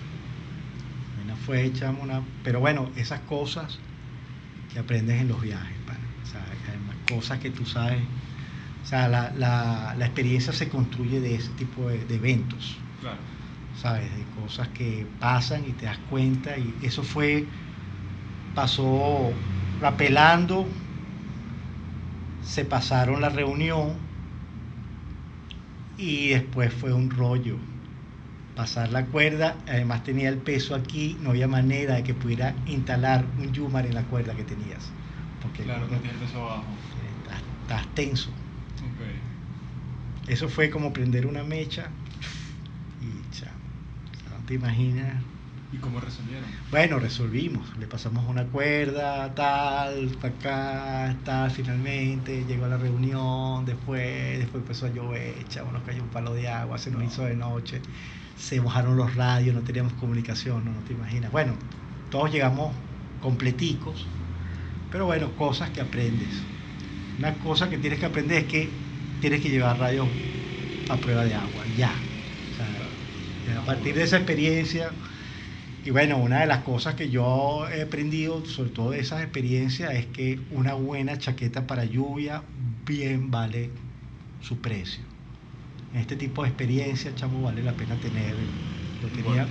fue, 1.45 1.65
echamos 1.65 2.03
una... 2.03 2.21
Pero 2.43 2.59
bueno, 2.59 2.89
esas 2.95 3.21
cosas 3.21 3.79
que 4.73 4.79
aprendes 4.79 5.21
en 5.21 5.29
los 5.29 5.41
viajes, 5.41 5.77
o 6.23 6.25
sea, 6.25 6.43
cosas 7.07 7.39
que 7.39 7.49
tú 7.49 7.65
sabes 7.65 8.01
o 8.87 8.89
sea, 8.89 9.09
la, 9.09 9.33
la, 9.37 9.95
la 9.97 10.05
experiencia 10.05 10.53
se 10.53 10.69
construye 10.69 11.19
de 11.19 11.35
ese 11.35 11.49
tipo 11.57 11.89
de, 11.89 12.05
eventos. 12.15 12.77
Claro. 13.01 13.17
¿Sabes? 13.81 14.05
De 14.15 14.23
cosas 14.41 14.69
que 14.69 15.05
pasan 15.19 15.65
y 15.67 15.73
te 15.73 15.87
das 15.87 15.97
cuenta. 16.09 16.57
Y 16.57 16.73
eso 16.81 17.03
fue, 17.03 17.45
pasó 18.55 19.33
rapelando, 19.81 20.65
se 22.43 22.63
pasaron 22.63 23.19
la 23.19 23.27
reunión 23.27 24.06
y 25.97 26.29
después 26.29 26.73
fue 26.73 26.93
un 26.93 27.09
rollo. 27.09 27.57
Pasar 28.55 28.91
la 28.91 29.05
cuerda, 29.05 29.55
además 29.67 30.03
tenía 30.03 30.29
el 30.29 30.37
peso 30.37 30.73
aquí, 30.73 31.17
no 31.21 31.29
había 31.29 31.47
manera 31.47 31.95
de 31.95 32.03
que 32.03 32.13
pudiera 32.13 32.55
instalar 32.65 33.23
un 33.39 33.51
yumar 33.53 33.85
en 33.85 33.93
la 33.93 34.03
cuerda 34.03 34.33
que 34.33 34.43
tenías. 34.43 34.91
Porque 35.41 35.63
claro, 35.63 35.87
que 35.87 35.97
tiene 35.97 36.13
el 36.13 36.19
peso 36.19 36.41
abajo. 36.41 36.65
estás 37.63 37.87
tenso. 37.93 38.31
Eso 40.27 40.49
fue 40.49 40.69
como 40.69 40.91
prender 40.91 41.25
una 41.25 41.43
mecha 41.43 41.89
y 43.01 43.35
chao. 43.35 43.49
no 44.29 44.45
te 44.45 44.55
imaginas. 44.55 45.23
¿Y 45.73 45.77
cómo 45.77 45.99
resolvieron? 45.99 46.45
Bueno, 46.71 46.99
resolvimos. 46.99 47.77
Le 47.77 47.87
pasamos 47.87 48.27
una 48.27 48.45
cuerda, 48.45 49.33
tal, 49.35 50.17
acá, 50.21 51.15
tal, 51.25 51.51
finalmente. 51.51 52.45
Llegó 52.45 52.65
a 52.65 52.69
la 52.69 52.77
reunión, 52.77 53.65
después, 53.65 54.39
después 54.39 54.61
empezó 54.61 54.85
a 54.85 54.89
llover, 54.89 55.45
chavo, 55.49 55.71
nos 55.71 55.83
cayó 55.83 56.01
un 56.01 56.09
palo 56.09 56.33
de 56.33 56.47
agua, 56.47 56.77
se 56.77 56.89
nos 56.89 57.03
hizo 57.03 57.25
de 57.25 57.35
noche, 57.35 57.81
se 58.37 58.61
mojaron 58.61 58.95
los 58.95 59.15
radios, 59.15 59.53
no 59.55 59.61
teníamos 59.61 59.93
comunicación, 59.93 60.63
no, 60.63 60.71
no 60.71 60.79
te 60.87 60.93
imaginas. 60.93 61.31
Bueno, 61.31 61.53
todos 62.11 62.31
llegamos 62.31 62.73
completicos, 63.21 64.05
pero 64.89 65.05
bueno, 65.05 65.31
cosas 65.35 65.69
que 65.71 65.81
aprendes. 65.81 66.29
Una 67.19 67.33
cosa 67.33 67.69
que 67.69 67.77
tienes 67.77 67.99
que 67.99 68.05
aprender 68.05 68.43
es 68.43 68.45
que 68.45 68.69
tienes 69.19 69.41
que 69.41 69.49
llevar 69.49 69.77
rayos 69.79 70.07
a 70.89 70.95
prueba 70.95 71.25
de 71.25 71.33
agua, 71.33 71.63
ya. 71.77 71.91
a 73.57 73.65
partir 73.65 73.95
de 73.95 74.03
esa 74.03 74.17
experiencia, 74.17 74.91
y 75.87 75.89
bueno, 75.89 76.17
una 76.17 76.41
de 76.41 76.47
las 76.47 76.63
cosas 76.63 76.95
que 76.95 77.09
yo 77.09 77.65
he 77.69 77.83
aprendido, 77.83 78.45
sobre 78.45 78.71
todo 78.71 78.91
de 78.91 78.99
esas 78.99 79.21
experiencias, 79.23 79.93
es 79.93 80.05
que 80.07 80.37
una 80.51 80.73
buena 80.73 81.17
chaqueta 81.17 81.65
para 81.65 81.85
lluvia 81.85 82.43
bien 82.85 83.31
vale 83.31 83.69
su 84.41 84.57
precio. 84.57 85.01
En 85.93 86.01
este 86.01 86.17
tipo 86.17 86.43
de 86.43 86.49
experiencia, 86.49 87.15
chamo, 87.15 87.41
vale 87.41 87.63
la 87.63 87.71
pena 87.71 87.95
tener. 88.01 88.35
Yo 89.01 89.07
tenía, 89.15 89.47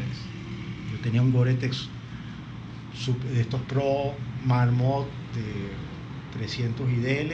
yo 0.93 1.01
tenía 1.03 1.23
un 1.23 1.33
Gore-Tex 1.33 1.89
de 3.33 3.41
estos 3.41 3.63
Pro 3.63 4.13
Marmot 4.45 5.07
de 5.35 6.39
300 6.39 6.87
IDL, 6.87 7.33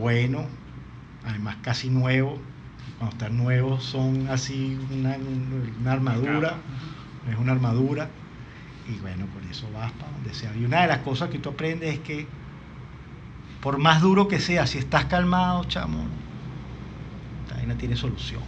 bueno, 0.00 0.46
además 1.26 1.58
casi 1.60 1.90
nuevos. 1.90 2.38
Cuando 2.96 3.16
están 3.16 3.36
nuevos 3.36 3.84
son 3.84 4.28
así 4.30 4.78
una, 4.90 5.18
armadura, 5.92 6.56
es 7.28 7.36
una 7.38 7.52
armadura. 7.52 8.08
Y 8.88 8.98
bueno, 9.00 9.26
con 9.32 9.48
eso 9.48 9.68
vas 9.72 9.92
para 9.92 10.12
donde 10.12 10.34
sea. 10.34 10.54
Y 10.56 10.64
una 10.64 10.82
de 10.82 10.88
las 10.88 10.98
cosas 10.98 11.30
que 11.30 11.38
tú 11.38 11.50
aprendes 11.50 11.94
es 11.94 12.00
que 12.00 12.26
por 13.60 13.78
más 13.78 14.00
duro 14.00 14.26
que 14.26 14.40
sea, 14.40 14.66
si 14.66 14.78
estás 14.78 15.04
calmado, 15.04 15.64
chamo, 15.64 16.06
la 17.66 17.74
tiene 17.74 17.94
solución. 17.94 18.42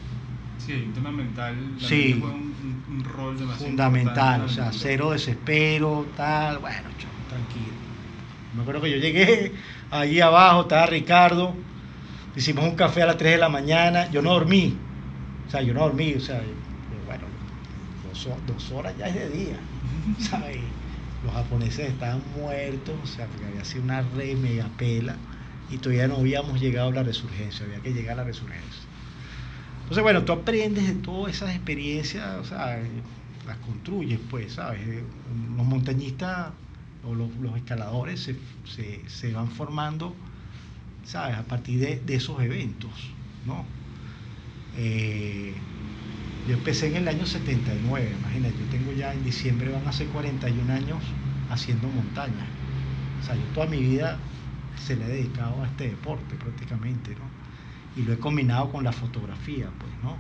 Sí, 0.58 0.72
el 0.72 0.92
tema 0.92 1.10
mental 1.10 1.56
sí, 1.78 2.20
un, 2.22 3.04
rol 3.04 3.36
fundamental, 3.58 4.42
o 4.42 4.48
sea, 4.48 4.70
cero 4.72 5.10
desespero, 5.10 6.06
tal, 6.16 6.58
bueno, 6.58 6.88
chamo, 6.98 7.14
tranquilo. 7.28 7.72
Me 8.54 8.62
acuerdo 8.62 8.80
que 8.80 8.90
yo 8.90 8.96
llegué 8.96 9.52
allí 9.90 10.20
abajo, 10.20 10.62
estaba 10.62 10.86
Ricardo, 10.86 11.54
Hicimos 12.34 12.64
un 12.64 12.76
café 12.76 13.02
a 13.02 13.06
las 13.06 13.18
3 13.18 13.32
de 13.32 13.38
la 13.38 13.50
mañana, 13.50 14.10
yo 14.10 14.22
no 14.22 14.32
dormí, 14.32 14.74
o 15.46 15.50
sea, 15.50 15.60
yo 15.60 15.74
no 15.74 15.80
dormí, 15.80 16.14
o 16.14 16.20
sea, 16.20 16.40
dos, 18.46 18.70
horas 18.72 18.94
ya 18.98 19.08
es 19.08 19.14
de 19.14 19.28
día, 19.30 19.56
¿sabes? 20.18 20.58
Los 21.24 21.32
japoneses 21.32 21.90
estaban 21.90 22.22
muertos, 22.36 22.94
o 23.02 23.06
sea, 23.06 23.26
porque 23.26 23.46
había 23.46 23.64
sido 23.64 23.84
una 23.84 24.02
re 24.02 24.34
mega 24.34 24.68
pela 24.76 25.16
y 25.70 25.78
todavía 25.78 26.08
no 26.08 26.16
habíamos 26.16 26.60
llegado 26.60 26.88
a 26.88 26.92
la 26.92 27.02
resurgencia, 27.02 27.64
había 27.64 27.80
que 27.80 27.92
llegar 27.92 28.14
a 28.14 28.16
la 28.22 28.24
resurgencia. 28.24 28.82
Entonces, 29.82 30.02
bueno, 30.02 30.24
tú 30.24 30.32
aprendes 30.32 30.86
de 30.86 30.94
todas 30.94 31.34
esas 31.34 31.50
experiencias, 31.50 32.26
o 32.38 32.44
sea, 32.44 32.82
las 33.46 33.56
construyes, 33.58 34.18
pues, 34.30 34.54
¿sabes? 34.54 34.80
Los 35.56 35.66
montañistas 35.66 36.50
o 37.04 37.14
los, 37.14 37.30
escaladores 37.56 38.20
se, 38.20 38.36
se, 38.64 39.00
se 39.08 39.32
van 39.32 39.48
formando 39.48 40.14
¿sabes? 41.04 41.36
A 41.36 41.42
partir 41.42 41.80
de, 41.80 42.14
esos 42.14 42.40
eventos, 42.40 42.90
¿no? 43.46 43.64
Eh, 44.76 45.54
yo 46.46 46.54
empecé 46.54 46.88
en 46.88 46.96
el 46.96 47.08
año 47.08 47.24
79, 47.24 48.16
imagínate, 48.20 48.54
yo 48.58 48.66
tengo 48.70 48.92
ya 48.92 49.12
en 49.12 49.24
diciembre 49.24 49.70
van 49.70 49.86
a 49.86 49.92
ser 49.92 50.08
41 50.08 50.72
años 50.72 50.98
haciendo 51.50 51.88
montaña. 51.88 52.46
O 53.20 53.24
sea, 53.24 53.36
yo 53.36 53.42
toda 53.54 53.66
mi 53.66 53.78
vida 53.78 54.18
se 54.76 54.96
le 54.96 55.04
he 55.04 55.08
dedicado 55.08 55.62
a 55.62 55.66
este 55.66 55.88
deporte 55.88 56.34
prácticamente, 56.34 57.14
¿no? 57.14 57.30
Y 57.96 58.04
lo 58.04 58.14
he 58.14 58.18
combinado 58.18 58.72
con 58.72 58.82
la 58.82 58.92
fotografía, 58.92 59.68
pues, 59.78 59.92
¿no? 60.02 60.16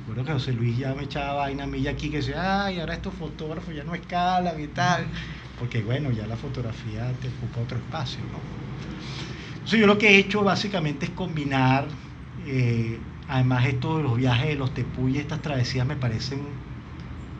Recuerdo 0.00 0.24
que 0.24 0.32
José 0.34 0.52
Luis 0.52 0.76
ya 0.76 0.94
me 0.94 1.04
echaba 1.04 1.32
vaina 1.34 1.64
a 1.64 1.66
mí 1.66 1.82
ya 1.82 1.90
aquí 1.90 2.10
que 2.10 2.18
decía, 2.18 2.66
ay, 2.66 2.78
ahora 2.78 2.94
estos 2.94 3.14
fotógrafos 3.14 3.74
ya 3.74 3.82
no 3.82 3.94
escalan 3.94 4.60
y 4.60 4.68
tal. 4.68 5.06
Porque 5.58 5.82
bueno, 5.82 6.12
ya 6.12 6.26
la 6.26 6.36
fotografía 6.36 7.12
te 7.20 7.28
ocupa 7.28 7.62
otro 7.62 7.78
espacio, 7.78 8.20
¿no? 8.30 8.38
Entonces 9.54 9.80
yo 9.80 9.86
lo 9.88 9.98
que 9.98 10.10
he 10.10 10.18
hecho 10.18 10.44
básicamente 10.44 11.06
es 11.06 11.10
combinar, 11.10 11.88
eh, 12.46 13.00
además 13.28 13.66
esto 13.66 13.96
de 13.96 14.02
los 14.02 14.16
viajes 14.16 14.48
de 14.48 14.54
los 14.56 14.72
tepuyes, 14.74 15.22
estas 15.22 15.42
travesías 15.42 15.86
me 15.86 15.96
parecen, 15.96 16.40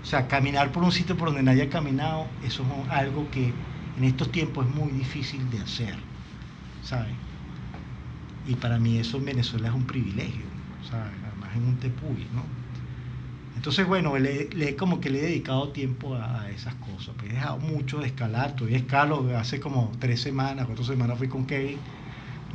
o 0.02 0.06
sea, 0.06 0.28
caminar 0.28 0.72
por 0.72 0.82
un 0.82 0.92
sitio 0.92 1.16
por 1.16 1.28
donde 1.28 1.42
nadie 1.42 1.62
ha 1.62 1.68
caminado, 1.68 2.26
eso 2.42 2.62
es 2.62 2.90
algo 2.90 3.30
que 3.30 3.52
en 3.96 4.04
estos 4.04 4.30
tiempos 4.30 4.66
es 4.66 4.74
muy 4.74 4.92
difícil 4.92 5.48
de 5.50 5.58
hacer, 5.58 5.94
¿sabes? 6.82 7.14
Y 8.46 8.54
para 8.54 8.78
mí 8.78 8.98
eso 8.98 9.16
en 9.16 9.24
Venezuela 9.24 9.68
es 9.68 9.74
un 9.74 9.84
privilegio, 9.84 10.44
¿sabes? 10.88 11.12
Además 11.26 11.56
en 11.56 11.64
un 11.64 11.76
tepuy, 11.76 12.26
¿no? 12.34 12.42
Entonces, 13.56 13.86
bueno, 13.86 14.16
le, 14.18 14.76
como 14.76 15.00
que 15.00 15.10
le 15.10 15.18
he 15.18 15.22
dedicado 15.22 15.70
tiempo 15.70 16.14
a, 16.14 16.48
esas 16.50 16.74
cosas. 16.74 17.14
Pues 17.18 17.30
he 17.30 17.34
dejado 17.34 17.58
mucho 17.58 17.98
de 17.98 18.06
escalar, 18.06 18.54
todavía 18.54 18.78
escalo, 18.78 19.26
hace 19.36 19.58
como 19.58 19.90
tres 19.98 20.20
semanas, 20.20 20.66
cuatro 20.66 20.84
semanas 20.84 21.18
fui 21.18 21.26
con 21.26 21.46
Kevin 21.46 21.80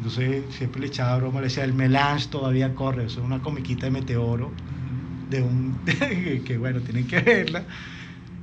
entonces 0.01 0.55
siempre 0.55 0.81
le 0.81 0.87
echaba 0.87 1.15
broma, 1.17 1.41
le 1.41 1.47
decía, 1.47 1.63
el 1.63 1.73
melange 1.73 2.27
todavía 2.29 2.73
corre, 2.73 3.05
eso 3.05 3.19
es 3.19 3.25
una 3.25 3.39
comiquita 3.39 3.85
de 3.85 3.91
meteoro, 3.91 4.51
de 5.29 5.43
un, 5.43 5.77
que 6.43 6.57
bueno, 6.57 6.81
tienen 6.81 7.05
que 7.05 7.19
verla. 7.19 7.63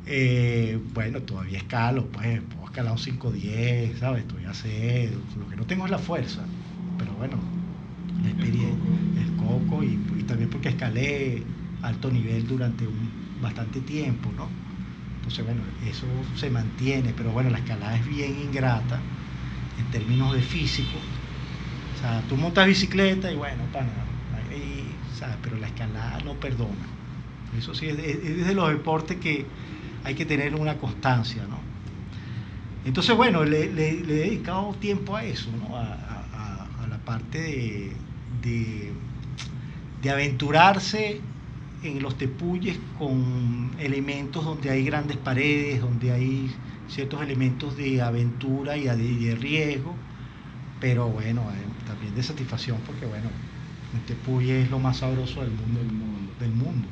Eh, 0.07 0.79
bueno, 0.95 1.21
todavía 1.23 1.59
escalo, 1.59 2.07
pues, 2.07 2.41
puedo 2.43 2.65
escalar 2.67 2.93
un 2.93 2.99
5-10, 2.99 3.99
¿sabes? 3.99 4.29
Todavía 4.29 4.55
sé, 4.55 5.11
lo 5.37 5.49
que 5.49 5.57
no 5.57 5.67
tengo 5.67 5.85
es 5.85 5.91
la 5.91 5.99
fuerza, 5.99 6.45
pero 6.97 7.13
bueno, 7.15 7.39
la 8.23 8.31
experiencia, 8.31 8.77
el 9.17 9.37
coco, 9.37 9.83
y, 9.83 9.97
también 10.29 10.51
porque 10.51 10.69
escalé 10.69 11.43
alto 11.83 12.09
nivel 12.09 12.47
durante 12.47 12.87
un, 12.87 13.11
bastante 13.43 13.81
tiempo, 13.81 14.31
¿no? 14.37 14.49
Entonces, 15.17 15.45
bueno, 15.45 15.63
eso 15.91 16.07
se 16.37 16.51
mantiene, 16.51 17.13
pero 17.17 17.33
bueno, 17.33 17.51
la 17.51 17.59
escalada 17.59 17.97
es 17.97 18.07
bien 18.07 18.39
ingrata 18.39 19.01
en 19.79 19.91
términos 19.91 20.35
de 20.35 20.43
físico, 20.43 20.99
o 21.99 22.01
sea, 22.01 22.23
tú 22.29 22.37
montas 22.37 22.67
bicicleta 22.67 23.31
y 23.33 23.35
bueno, 23.35 23.65
pana, 23.73 23.89
pero 25.43 25.57
la 25.59 25.67
escalada 25.67 26.21
no 26.25 26.35
perdona. 26.35 26.87
Eso 27.57 27.75
sí, 27.75 27.87
es, 27.89 28.47
de 28.47 28.55
los 28.55 28.69
deportes 28.69 29.17
que 29.19 29.47
hay 30.05 30.15
que 30.15 30.25
tener 30.25 30.55
una 30.55 30.77
constancia, 30.77 31.43
¿no? 31.49 31.59
Entonces, 32.85 33.17
bueno, 33.17 33.45
le, 33.45 33.65
he 33.65 34.03
dedicado 34.03 34.75
tiempo 34.81 35.17
a 35.17 35.25
eso, 35.25 35.51
¿no? 35.69 35.77
a, 35.77 36.87
la 36.89 36.99
parte 36.99 37.39
de, 37.39 37.93
de, 40.03 40.11
aventurarse 40.11 41.21
en 41.83 42.03
los 42.03 42.17
tepuyes 42.17 42.79
con 42.99 43.73
elementos 43.79 44.45
donde 44.45 44.71
hay 44.71 44.85
grandes 44.85 45.19
paredes, 45.19 45.83
donde 45.83 46.13
hay 46.13 46.51
ciertos 46.89 47.21
elementos 47.23 47.77
de 47.77 48.01
aventura 48.01 48.77
y 48.77 48.85
de, 48.85 49.35
riesgo, 49.35 49.95
pero 50.81 51.09
bueno, 51.09 51.43
eh, 51.53 51.87
también 51.87 52.15
de 52.15 52.23
satisfacción, 52.23 52.79
porque 52.87 53.07
bueno, 53.07 53.29
un 53.93 54.01
tepuye 54.01 54.63
es 54.63 54.71
lo 54.71 54.79
más 54.79 54.99
sabroso 54.99 55.41
del 55.41 55.51
mundo. 55.51 55.81
Del 55.81 55.93
mundo. 55.93 56.33
Del 56.41 56.51
mundo. 56.51 56.89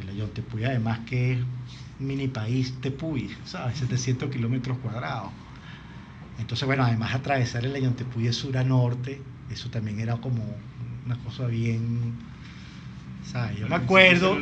El 0.00 0.08
Ayón 0.08 0.30
Tepuy, 0.30 0.64
además 0.64 1.00
que 1.00 1.32
es 1.32 1.38
mini 1.98 2.28
país 2.28 2.74
Tepuy, 2.80 3.30
¿sabes? 3.44 3.78
700 3.78 4.30
kilómetros 4.30 4.78
cuadrados. 4.78 5.30
Entonces, 6.38 6.66
bueno, 6.66 6.84
además 6.84 7.14
atravesar 7.14 7.66
el 7.66 7.74
Ayón 7.74 7.94
Tepuy 7.94 8.24
de 8.24 8.32
sur 8.32 8.56
a 8.56 8.64
norte, 8.64 9.20
eso 9.50 9.68
también 9.68 10.00
era 10.00 10.16
como 10.16 10.42
una 11.04 11.16
cosa 11.18 11.46
bien... 11.46 12.14
¿sabes? 13.24 13.58
Yo 13.58 13.68
me 13.68 13.76
acuerdo... 13.76 14.38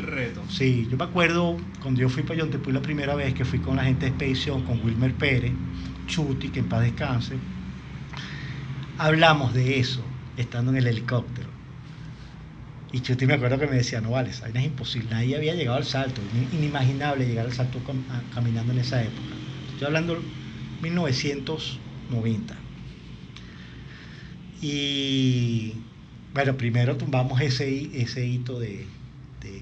Sí, 0.48 0.86
yo 0.88 0.96
me 0.96 1.04
acuerdo 1.04 1.56
cuando 1.82 2.00
yo 2.00 2.08
fui 2.08 2.22
para 2.22 2.34
Ayón 2.34 2.50
Tepuy 2.50 2.72
la 2.72 2.82
primera 2.82 3.16
vez, 3.16 3.34
que 3.34 3.44
fui 3.44 3.58
con 3.58 3.76
la 3.76 3.84
gente 3.84 4.06
de 4.06 4.10
Expedición, 4.10 4.62
con 4.62 4.80
Wilmer 4.84 5.12
Pérez, 5.14 5.52
Chuti, 6.06 6.50
que 6.50 6.60
en 6.60 6.68
paz 6.68 6.82
descanse, 6.82 7.36
hablamos 8.98 9.54
de 9.54 9.78
eso, 9.78 10.14
estando 10.36 10.72
en 10.72 10.78
el 10.78 10.86
helicóptero. 10.88 11.56
Y 12.90 13.00
Chuti 13.02 13.26
me 13.26 13.34
acuerdo 13.34 13.58
que 13.58 13.66
me 13.66 13.76
decía, 13.76 14.00
no 14.00 14.10
vale, 14.12 14.30
es 14.30 14.42
imposible, 14.64 15.10
nadie 15.10 15.36
había 15.36 15.54
llegado 15.54 15.76
al 15.76 15.84
salto, 15.84 16.22
inimaginable 16.24 17.26
llegar 17.26 17.46
al 17.46 17.52
salto 17.52 17.82
caminando 18.30 18.72
en 18.72 18.78
esa 18.78 19.02
época. 19.04 19.40
Estoy 19.68 19.86
hablando 19.86 20.32
1990. 20.80 22.64
Y 24.60 25.86
bueno, 26.34 26.56
primero 26.56 26.96
tumbamos 26.96 27.40
ese, 27.40 28.00
ese 28.02 28.26
hito 28.26 28.58
de, 28.58 28.98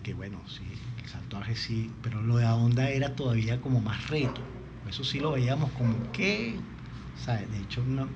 que, 0.03 0.15
bueno, 0.15 0.43
sí, 0.49 0.63
el 1.03 1.09
saltaje 1.09 1.57
sí, 1.57 1.99
pero 2.03 2.23
lo 2.23 2.37
de 2.37 2.45
la 2.45 2.55
onda 2.57 2.91
era 2.91 3.15
todavía 3.17 3.61
como 3.61 3.81
más 3.81 4.09
reto. 4.09 4.41
Eso 4.89 5.05
sí 5.05 5.19
lo 5.21 5.33
veíamos 5.33 5.73
como 5.73 6.11
que, 6.13 6.65
¿sabes? 7.15 7.51
De 7.51 7.59
hecho, 7.61 7.85
no, 7.85 8.09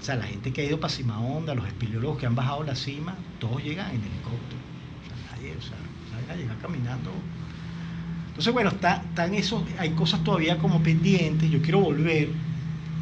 o 0.00 0.06
sea, 0.06 0.16
la 0.16 0.24
gente 0.24 0.52
que 0.52 0.60
ha 0.60 0.64
ido 0.64 0.78
para 0.78 0.92
Cima 0.92 1.18
Onda, 1.18 1.54
los 1.54 1.66
espeleólogos 1.66 2.18
que 2.18 2.26
han 2.26 2.34
bajado 2.34 2.62
la 2.62 2.74
cima, 2.74 3.14
todos 3.38 3.64
llegan 3.64 3.88
en 3.90 4.02
helicóptero. 4.02 4.60
O 5.02 5.06
sea, 5.08 5.36
nadie, 5.36 5.56
o 5.56 5.62
sea, 5.62 5.76
nadie 6.28 6.42
llega 6.42 6.58
caminando. 6.58 7.10
Entonces, 8.28 8.52
bueno, 8.52 8.68
está, 8.68 8.96
están 8.96 9.32
esos, 9.32 9.62
hay 9.78 9.92
cosas 9.92 10.22
todavía 10.22 10.58
como 10.58 10.82
pendientes. 10.82 11.50
Yo 11.50 11.62
quiero 11.62 11.80
volver, 11.80 12.28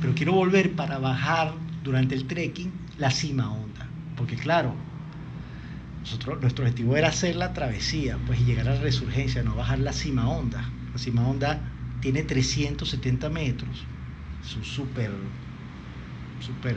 pero 0.00 0.14
quiero 0.14 0.32
volver 0.34 0.76
para 0.76 0.98
bajar 0.98 1.54
durante 1.82 2.14
el 2.14 2.26
trekking 2.26 2.70
la 2.98 3.10
cima 3.10 3.50
Onda. 3.50 3.88
Porque 4.16 4.36
claro, 4.36 4.72
nosotros, 6.02 6.40
nuestro 6.40 6.64
objetivo 6.64 6.96
era 6.96 7.08
hacer 7.08 7.34
la 7.34 7.52
travesía, 7.52 8.16
pues 8.26 8.40
y 8.40 8.44
llegar 8.44 8.68
a 8.68 8.74
la 8.74 8.80
resurgencia, 8.80 9.42
no 9.42 9.56
bajar 9.56 9.80
la 9.80 9.92
cima 9.92 10.28
Onda. 10.28 10.70
La 10.92 10.98
cima 10.98 11.26
Onda 11.26 11.60
tiene 12.00 12.22
370 12.22 13.28
metros. 13.28 13.84
Es 14.44 14.54
un 14.54 14.64
súper 14.64 15.10
súper 16.44 16.76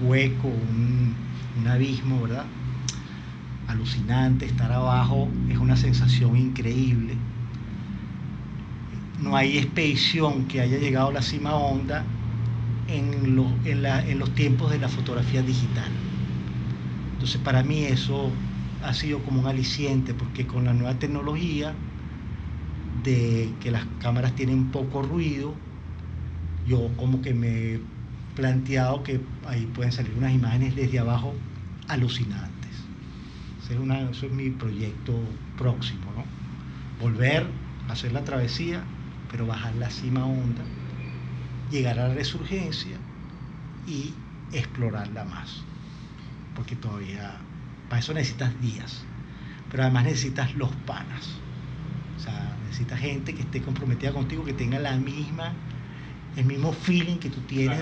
hueco, 0.00 0.48
un, 0.48 1.14
abismo, 1.66 2.22
¿verdad? 2.22 2.46
Alucinante, 3.68 4.46
estar 4.46 4.72
abajo 4.72 5.28
es 5.48 5.58
una 5.58 5.76
sensación 5.76 6.36
increíble. 6.36 7.16
No 9.20 9.36
hay 9.36 9.58
expedición 9.58 10.46
que 10.46 10.60
haya 10.60 10.78
llegado 10.78 11.08
a 11.08 11.12
la 11.12 11.22
cima 11.22 11.54
onda 11.54 12.04
en, 12.88 13.38
en 13.64 14.18
los 14.18 14.34
tiempos 14.34 14.70
de 14.70 14.78
la 14.78 14.88
fotografía 14.88 15.42
digital. 15.42 15.90
Entonces 17.12 17.40
para 17.42 17.62
mí 17.62 17.84
eso 17.84 18.30
ha 18.82 18.92
sido 18.92 19.20
como 19.20 19.42
un 19.42 19.46
aliciente 19.46 20.12
porque 20.14 20.46
con 20.46 20.64
la 20.64 20.74
nueva 20.74 20.94
tecnología 20.94 21.72
de 23.04 23.50
que 23.60 23.70
las 23.70 23.84
cámaras 24.00 24.34
tienen 24.34 24.72
poco 24.72 25.02
ruido, 25.02 25.54
yo 26.66 26.90
como 26.96 27.22
que 27.22 27.32
me 27.32 27.78
planteado 28.34 29.02
que 29.02 29.20
ahí 29.46 29.66
pueden 29.74 29.92
salir 29.92 30.12
unas 30.16 30.32
imágenes 30.32 30.74
desde 30.76 30.98
abajo 30.98 31.34
alucinantes. 31.88 32.52
Eso 34.10 34.26
es 34.26 34.32
mi 34.32 34.50
proyecto 34.50 35.18
próximo, 35.56 36.12
¿no? 36.14 36.24
Volver 37.00 37.46
a 37.88 37.92
hacer 37.92 38.12
la 38.12 38.22
travesía, 38.22 38.82
pero 39.30 39.46
bajar 39.46 39.74
la 39.76 39.88
cima 39.88 40.26
onda, 40.26 40.62
llegar 41.70 41.98
a 41.98 42.08
la 42.08 42.14
resurgencia 42.14 42.98
y 43.86 44.12
explorarla 44.52 45.24
más. 45.24 45.62
Porque 46.54 46.76
todavía, 46.76 47.38
para 47.88 48.00
eso 48.00 48.12
necesitas 48.12 48.60
días, 48.60 49.04
pero 49.70 49.84
además 49.84 50.04
necesitas 50.04 50.54
los 50.54 50.70
panas. 50.86 51.38
O 52.18 52.20
sea, 52.20 52.54
necesitas 52.66 53.00
gente 53.00 53.34
que 53.34 53.40
esté 53.40 53.62
comprometida 53.62 54.12
contigo, 54.12 54.44
que 54.44 54.52
tenga 54.52 54.78
la 54.78 54.96
misma 54.96 55.54
el 56.36 56.44
mismo 56.44 56.72
feeling 56.72 57.16
que 57.16 57.28
tú 57.28 57.40
tienes 57.42 57.78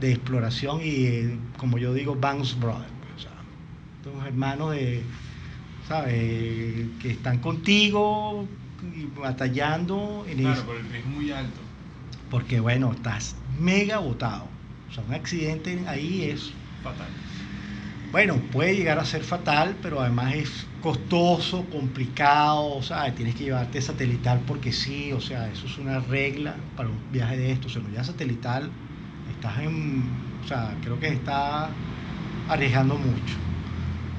de 0.00 0.12
exploración 0.12 0.80
y, 0.82 1.38
como 1.56 1.78
yo 1.78 1.94
digo, 1.94 2.14
Banks 2.14 2.58
Brothers. 2.58 2.90
O 3.16 4.18
sea, 4.18 4.26
hermanos 4.26 4.72
de, 4.72 5.02
¿sabes? 5.88 6.88
que 7.00 7.10
están 7.10 7.38
contigo 7.38 8.46
y 8.94 9.06
batallando 9.18 10.24
en 10.28 10.38
claro, 10.38 10.62
pero 10.66 10.78
el 10.78 10.88
riesgo 10.90 11.10
es 11.10 11.16
muy 11.16 11.30
alto. 11.30 11.60
Porque, 12.30 12.60
bueno, 12.60 12.92
estás 12.92 13.36
mega 13.58 13.98
botado. 13.98 14.46
O 14.90 14.94
sea, 14.94 15.04
un 15.04 15.14
accidente 15.14 15.82
ahí 15.86 16.24
es. 16.24 16.52
Fatal. 16.82 17.08
Bueno, 18.14 18.36
puede 18.52 18.76
llegar 18.76 19.00
a 19.00 19.04
ser 19.04 19.24
fatal, 19.24 19.74
pero 19.82 20.00
además 20.00 20.34
es 20.34 20.66
costoso, 20.80 21.64
complicado, 21.64 22.76
o 22.76 22.80
sea, 22.80 23.12
tienes 23.12 23.34
que 23.34 23.42
llevarte 23.42 23.82
satelital 23.82 24.40
porque 24.46 24.70
sí, 24.70 25.12
o 25.12 25.20
sea, 25.20 25.50
eso 25.50 25.66
es 25.66 25.78
una 25.78 25.98
regla 25.98 26.54
para 26.76 26.90
un 26.90 26.98
viaje 27.10 27.36
de 27.36 27.50
esto, 27.50 27.66
o 27.66 27.70
sea, 27.70 27.82
no 27.82 27.90
ya 27.90 28.04
satelital, 28.04 28.70
estás 29.32 29.58
en, 29.58 30.04
o 30.44 30.46
sea, 30.46 30.76
creo 30.84 31.00
que 31.00 31.08
está 31.08 31.70
arriesgando 32.48 32.94
mucho. 32.94 33.34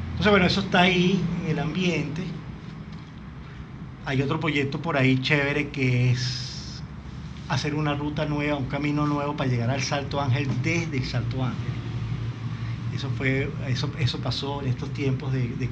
Entonces, 0.09 0.29
bueno, 0.29 0.45
eso 0.45 0.59
está 0.59 0.81
ahí 0.81 1.17
en 1.45 1.51
el 1.51 1.59
ambiente. 1.59 2.21
Hay 4.05 4.21
otro 4.21 4.41
proyecto 4.41 4.81
por 4.81 4.97
ahí 4.97 5.21
chévere 5.21 5.69
que 5.69 6.11
es 6.11 6.83
hacer 7.47 7.73
una 7.73 7.93
ruta 7.93 8.25
nueva, 8.25 8.57
un 8.57 8.65
camino 8.65 9.05
nuevo 9.05 9.37
para 9.37 9.49
llegar 9.49 9.69
al 9.69 9.81
Salto 9.81 10.19
Ángel 10.19 10.49
desde 10.61 10.97
el 10.97 11.05
Salto 11.05 11.45
Ángel. 11.45 11.84
Eso 12.95 13.09
fue, 13.09 13.49
eso, 13.67 13.91
eso 13.99 14.19
pasó 14.19 14.61
en 14.61 14.69
estos 14.69 14.91
tiempos 14.93 15.33
de, 15.33 15.49
de 15.49 15.67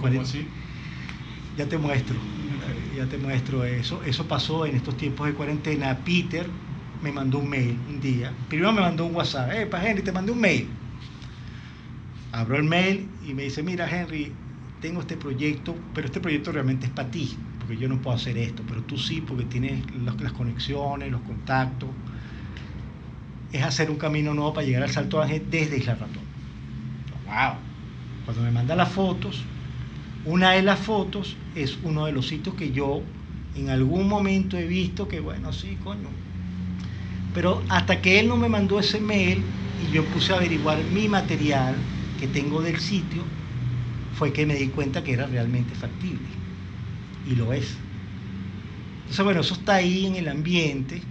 ya 1.58 1.68
te 1.68 1.78
muestro, 1.78 2.16
ya 2.98 3.06
te 3.06 3.18
muestro 3.18 3.64
eso. 3.64 4.02
Eso 4.04 4.26
pasó 4.28 4.66
en 4.66 4.76
estos 4.76 4.98
tiempos 4.98 5.28
de 5.28 5.34
cuarentena. 5.34 5.98
Peter 6.04 6.46
me 7.02 7.12
mandó 7.12 7.40
un 7.40 7.50
mail 7.50 7.78
un 7.90 8.02
día. 8.02 8.34
Primero 8.50 8.72
me 8.72 8.82
mandó 8.82 9.06
un 9.06 9.16
WhatsApp. 9.16 9.52
Eh, 9.54 9.66
para 9.68 9.90
Henry, 9.90 10.04
te 10.04 10.12
mandé 10.12 10.32
un 10.32 10.42
mail. 10.42 10.68
Abro 12.32 12.58
el 12.58 12.64
mail 12.64 13.08
y 13.28 13.34
me 13.34 13.44
dice, 13.44 13.62
mira 13.62 13.88
Henry, 13.88 14.32
tengo 14.82 15.02
este 15.02 15.16
proyecto, 15.16 15.76
pero 15.94 16.08
este 16.08 16.20
proyecto 16.20 16.52
realmente 16.52 16.88
es 16.88 16.92
para 16.92 17.10
ti, 17.10 17.38
porque 17.60 17.78
yo 17.78 17.88
no 17.88 18.02
puedo 18.02 18.18
hacer 18.18 18.38
esto, 18.38 18.64
pero 18.68 18.82
tú 18.82 18.98
sí, 18.98 19.22
porque 19.22 19.46
tienes 19.46 19.80
las 20.04 20.34
conexiones, 20.34 21.12
los 21.12 21.22
contactos. 21.22 21.90
Es 23.52 23.62
hacer 23.62 23.92
un 23.92 23.98
camino 23.98 24.34
nuevo 24.34 24.54
para 24.54 24.66
llegar 24.66 24.82
al 24.82 24.90
Salto 24.90 25.22
Ángel 25.22 25.44
desde 25.52 25.78
Isla 25.78 25.94
Ratón. 25.94 26.33
¡Wow! 27.26 27.58
Cuando 28.26 28.44
me 28.44 28.52
manda 28.52 28.76
las 28.76 28.90
fotos, 28.92 29.44
una 30.26 30.52
de 30.52 30.62
las 30.62 30.80
fotos 30.80 31.36
es 31.56 31.78
uno 31.84 32.06
de 32.06 32.14
los 32.14 32.28
sitios 32.28 32.56
que 32.56 32.72
yo 32.72 33.02
en 33.56 33.70
algún 33.70 34.08
momento 34.08 34.58
he 34.58 34.66
visto 34.66 35.08
que, 35.08 35.20
bueno, 35.20 35.52
sí, 35.52 35.78
coño. 35.84 36.10
Pero 37.34 37.62
hasta 37.70 38.02
que 38.02 38.20
él 38.20 38.28
no 38.28 38.38
me 38.38 38.50
mandó 38.50 38.80
ese 38.80 39.00
mail 39.00 39.44
y 39.78 39.92
yo 39.92 40.04
puse 40.06 40.34
a 40.34 40.38
averiguar 40.38 40.78
mi 40.94 41.08
material 41.08 41.76
que 42.20 42.28
tengo 42.28 42.62
del 42.62 42.80
sitio, 42.80 43.24
fue 44.18 44.32
que 44.32 44.46
me 44.46 44.56
di 44.56 44.68
cuenta 44.70 45.04
que 45.04 45.14
era 45.14 45.28
realmente 45.28 45.74
factible. 45.76 46.20
Y 47.26 47.36
lo 47.36 47.52
es. 47.54 47.76
Entonces, 49.02 49.26
bueno, 49.26 49.42
eso 49.42 49.56
está 49.56 49.76
ahí 49.76 50.06
en 50.06 50.16
el 50.16 50.28
ambiente. 50.28 51.02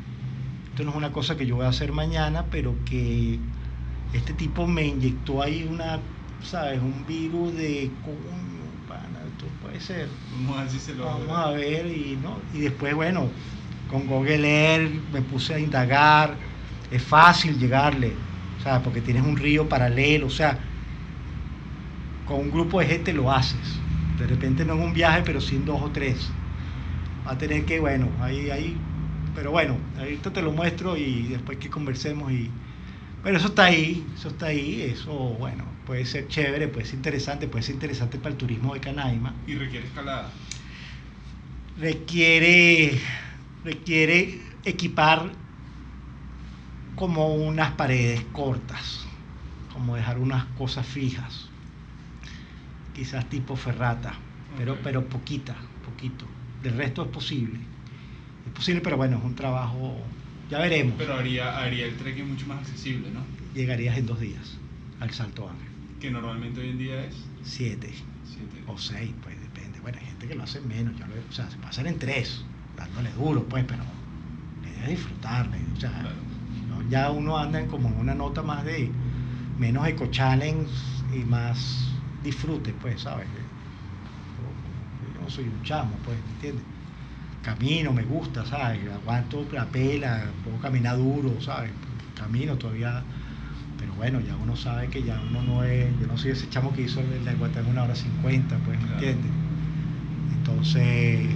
Esto 0.70 0.84
no 0.84 0.90
es 0.90 0.96
una 0.96 1.12
cosa 1.12 1.36
que 1.36 1.46
yo 1.46 1.56
voy 1.56 1.66
a 1.66 1.70
hacer 1.70 1.92
mañana, 1.92 2.46
pero 2.50 2.74
que 2.84 3.38
este 4.12 4.32
tipo 4.34 4.66
me 4.66 4.86
inyectó 4.86 5.42
ahí 5.42 5.66
una, 5.70 5.98
¿sabes? 6.42 6.80
Un 6.80 7.04
virus 7.06 7.54
de 7.56 7.90
puede 9.62 9.80
ser. 9.80 10.08
Vamos 10.32 10.58
a 10.58 10.62
ver 10.62 10.70
si 10.70 10.78
se 10.78 10.94
lo 10.94 11.04
Vamos 11.04 11.38
a 11.38 11.50
ver 11.50 11.86
y, 11.86 12.18
¿no? 12.22 12.38
y 12.54 12.62
después, 12.62 12.94
bueno, 12.94 13.28
con 13.90 14.06
Google 14.06 14.48
Earth 14.48 14.92
me 15.12 15.22
puse 15.22 15.54
a 15.54 15.58
indagar, 15.58 16.34
es 16.90 17.02
fácil 17.02 17.58
llegarle, 17.58 18.12
sea, 18.62 18.82
porque 18.82 19.00
tienes 19.00 19.24
un 19.24 19.36
río 19.36 19.68
paralelo, 19.68 20.26
o 20.26 20.30
sea, 20.30 20.58
con 22.26 22.40
un 22.40 22.50
grupo 22.50 22.80
de 22.80 22.86
gente 22.86 23.12
lo 23.12 23.30
haces. 23.30 23.78
De 24.18 24.26
repente 24.26 24.64
no 24.64 24.74
en 24.74 24.80
un 24.80 24.92
viaje, 24.92 25.22
pero 25.24 25.40
sí 25.40 25.56
en 25.56 25.64
dos 25.64 25.80
o 25.82 25.90
tres. 25.90 26.28
Va 27.26 27.32
a 27.32 27.38
tener 27.38 27.64
que, 27.64 27.80
bueno, 27.80 28.08
ahí, 28.20 28.50
ahí 28.50 28.76
pero 29.34 29.50
bueno, 29.50 29.76
ahorita 29.98 30.30
te 30.30 30.42
lo 30.42 30.52
muestro 30.52 30.96
y 30.96 31.22
después 31.22 31.58
que 31.58 31.70
conversemos 31.70 32.30
y... 32.32 32.50
Bueno, 33.22 33.38
eso 33.38 33.48
está 33.48 33.66
ahí, 33.66 34.04
eso 34.16 34.28
está 34.30 34.46
ahí, 34.46 34.82
eso, 34.82 35.12
bueno, 35.12 35.64
puede 35.86 36.04
ser 36.06 36.26
chévere, 36.26 36.66
puede 36.66 36.86
ser 36.86 36.96
interesante, 36.96 37.46
puede 37.46 37.62
ser 37.62 37.76
interesante 37.76 38.18
para 38.18 38.30
el 38.30 38.36
turismo 38.36 38.74
de 38.74 38.80
Canaima. 38.80 39.32
¿Y 39.46 39.54
requiere 39.54 39.86
escalada? 39.86 40.28
Requiere, 41.78 42.98
requiere 43.64 44.40
equipar 44.64 45.30
como 46.96 47.36
unas 47.36 47.70
paredes 47.72 48.22
cortas, 48.32 49.06
como 49.72 49.94
dejar 49.94 50.18
unas 50.18 50.44
cosas 50.58 50.84
fijas, 50.84 51.48
quizás 52.92 53.28
tipo 53.28 53.54
ferrata, 53.54 54.14
pero, 54.58 54.76
pero 54.82 55.04
poquita, 55.08 55.54
poquito. 55.84 56.26
Del 56.62 56.76
resto 56.76 57.02
es 57.02 57.08
posible. 57.08 57.60
Es 58.46 58.52
posible, 58.52 58.80
pero 58.80 58.96
bueno, 58.96 59.18
es 59.18 59.24
un 59.24 59.36
trabajo, 59.36 59.96
ya 60.52 60.58
veremos. 60.58 60.94
Pero 60.98 61.14
haría, 61.14 61.58
haría 61.58 61.86
el 61.86 61.96
trekking 61.96 62.28
mucho 62.28 62.46
más 62.46 62.58
accesible, 62.58 63.10
¿no? 63.10 63.20
Llegarías 63.54 63.96
en 63.96 64.04
dos 64.04 64.20
días 64.20 64.58
al 65.00 65.10
Salto 65.10 65.48
Ángel. 65.48 65.68
Que 65.98 66.10
normalmente 66.10 66.60
hoy 66.60 66.68
en 66.68 66.78
día 66.78 67.04
es... 67.04 67.14
Siete. 67.42 67.90
Siete. 68.24 68.62
O 68.66 68.76
seis, 68.76 69.10
pues 69.22 69.40
depende. 69.40 69.80
Bueno, 69.80 69.98
hay 69.98 70.06
gente 70.06 70.28
que 70.28 70.34
lo 70.34 70.42
hace 70.42 70.60
menos, 70.60 70.94
yo 70.98 71.06
lo, 71.06 71.14
o 71.14 71.32
sea, 71.32 71.50
se 71.50 71.56
pasan 71.56 71.86
en 71.86 71.98
tres, 71.98 72.44
dándole 72.76 73.10
duro, 73.12 73.42
pues, 73.48 73.64
pero 73.64 73.82
la 74.62 74.68
idea 74.68 74.82
es 74.84 74.90
disfrutarle. 74.90 75.56
O 75.74 75.80
sea, 75.80 76.04
ya 76.90 77.10
uno 77.10 77.38
anda 77.38 77.58
en 77.58 77.68
como 77.68 77.88
una 77.88 78.14
nota 78.14 78.42
más 78.42 78.62
de 78.64 78.90
menos 79.58 79.88
eco 79.88 80.06
challenge 80.10 80.70
y 81.14 81.24
más 81.24 81.88
disfrute, 82.22 82.74
pues, 82.74 83.00
¿sabes? 83.00 83.26
Yo 85.14 85.22
no 85.22 85.30
soy 85.30 85.44
un 85.44 85.62
chamo, 85.62 85.96
pues, 86.04 86.18
¿me 86.26 86.32
entiendes? 86.32 86.71
Camino, 87.42 87.92
me 87.92 88.04
gusta, 88.04 88.46
¿sabes? 88.46 88.80
Aguanto 88.90 89.44
la 89.52 89.64
pela, 89.66 90.22
puedo 90.44 90.58
caminar 90.58 90.96
duro, 90.96 91.40
¿sabes? 91.40 91.70
Camino 92.16 92.54
todavía, 92.54 93.02
pero 93.78 93.92
bueno, 93.94 94.20
ya 94.20 94.36
uno 94.36 94.56
sabe 94.56 94.88
que 94.88 95.02
ya 95.02 95.20
uno 95.30 95.42
no 95.42 95.64
es, 95.64 95.86
yo 96.00 96.06
no 96.06 96.16
soy 96.16 96.30
ese 96.30 96.48
chamo 96.50 96.72
que 96.72 96.82
hizo 96.82 97.00
el 97.00 97.24
de 97.24 97.30
en 97.32 97.66
una 97.68 97.82
hora 97.82 97.94
cincuenta, 97.96 98.56
pues, 98.64 98.78
¿me 98.78 98.88
entiendes? 98.92 99.30
Entonces, 100.38 101.26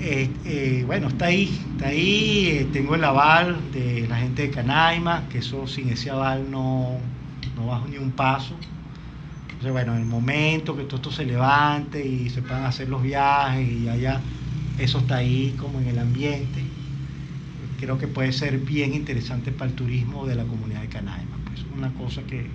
eh, 0.00 0.30
eh, 0.46 0.84
bueno, 0.86 1.08
está 1.08 1.26
ahí, 1.26 1.50
está 1.72 1.88
ahí, 1.88 2.46
eh, 2.46 2.66
tengo 2.72 2.94
el 2.94 3.04
aval 3.04 3.58
de 3.72 4.06
la 4.08 4.16
gente 4.16 4.42
de 4.42 4.50
Canaima, 4.50 5.24
que 5.30 5.38
eso 5.38 5.66
sin 5.66 5.90
ese 5.90 6.08
aval 6.08 6.50
no, 6.50 6.96
no 7.56 7.66
bajo 7.66 7.86
ni 7.88 7.98
un 7.98 8.10
paso. 8.12 8.54
Entonces, 9.58 9.72
bueno, 9.72 9.94
en 9.94 10.02
el 10.02 10.06
momento 10.06 10.76
que 10.76 10.84
todo 10.84 10.96
esto 10.98 11.10
se 11.10 11.26
levante 11.26 12.06
y 12.06 12.30
se 12.30 12.42
puedan 12.42 12.64
hacer 12.64 12.88
los 12.88 13.02
viajes 13.02 13.68
y 13.68 13.88
allá, 13.88 14.20
eso 14.78 14.98
está 14.98 15.16
ahí 15.16 15.52
como 15.58 15.80
en 15.80 15.88
el 15.88 15.98
ambiente. 15.98 16.62
Creo 17.80 17.98
que 17.98 18.06
puede 18.06 18.32
ser 18.32 18.58
bien 18.58 18.94
interesante 18.94 19.50
para 19.50 19.68
el 19.68 19.76
turismo 19.76 20.26
de 20.26 20.36
la 20.36 20.44
comunidad 20.44 20.82
de 20.82 20.88
Canaima. 20.88 21.38
Pues 21.44 21.64
una 21.76 21.92
cosa 21.94 22.22
que 22.22 22.46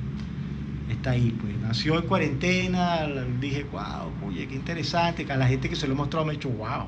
está 0.90 1.12
ahí. 1.12 1.36
Pues 1.42 1.54
nació 1.60 2.00
en 2.00 2.08
cuarentena, 2.08 3.06
dije, 3.42 3.66
wow, 3.66 4.30
oye, 4.30 4.48
qué 4.48 4.56
interesante. 4.56 5.26
Que 5.26 5.34
a 5.34 5.38
la 5.38 5.48
gente 5.48 5.68
que 5.68 5.76
se 5.76 5.88
lo 5.88 5.96
he 5.96 5.98
mostrado 5.98 6.26
me 6.26 6.32
ha 6.32 6.36
dicho, 6.36 6.50
wow 6.50 6.88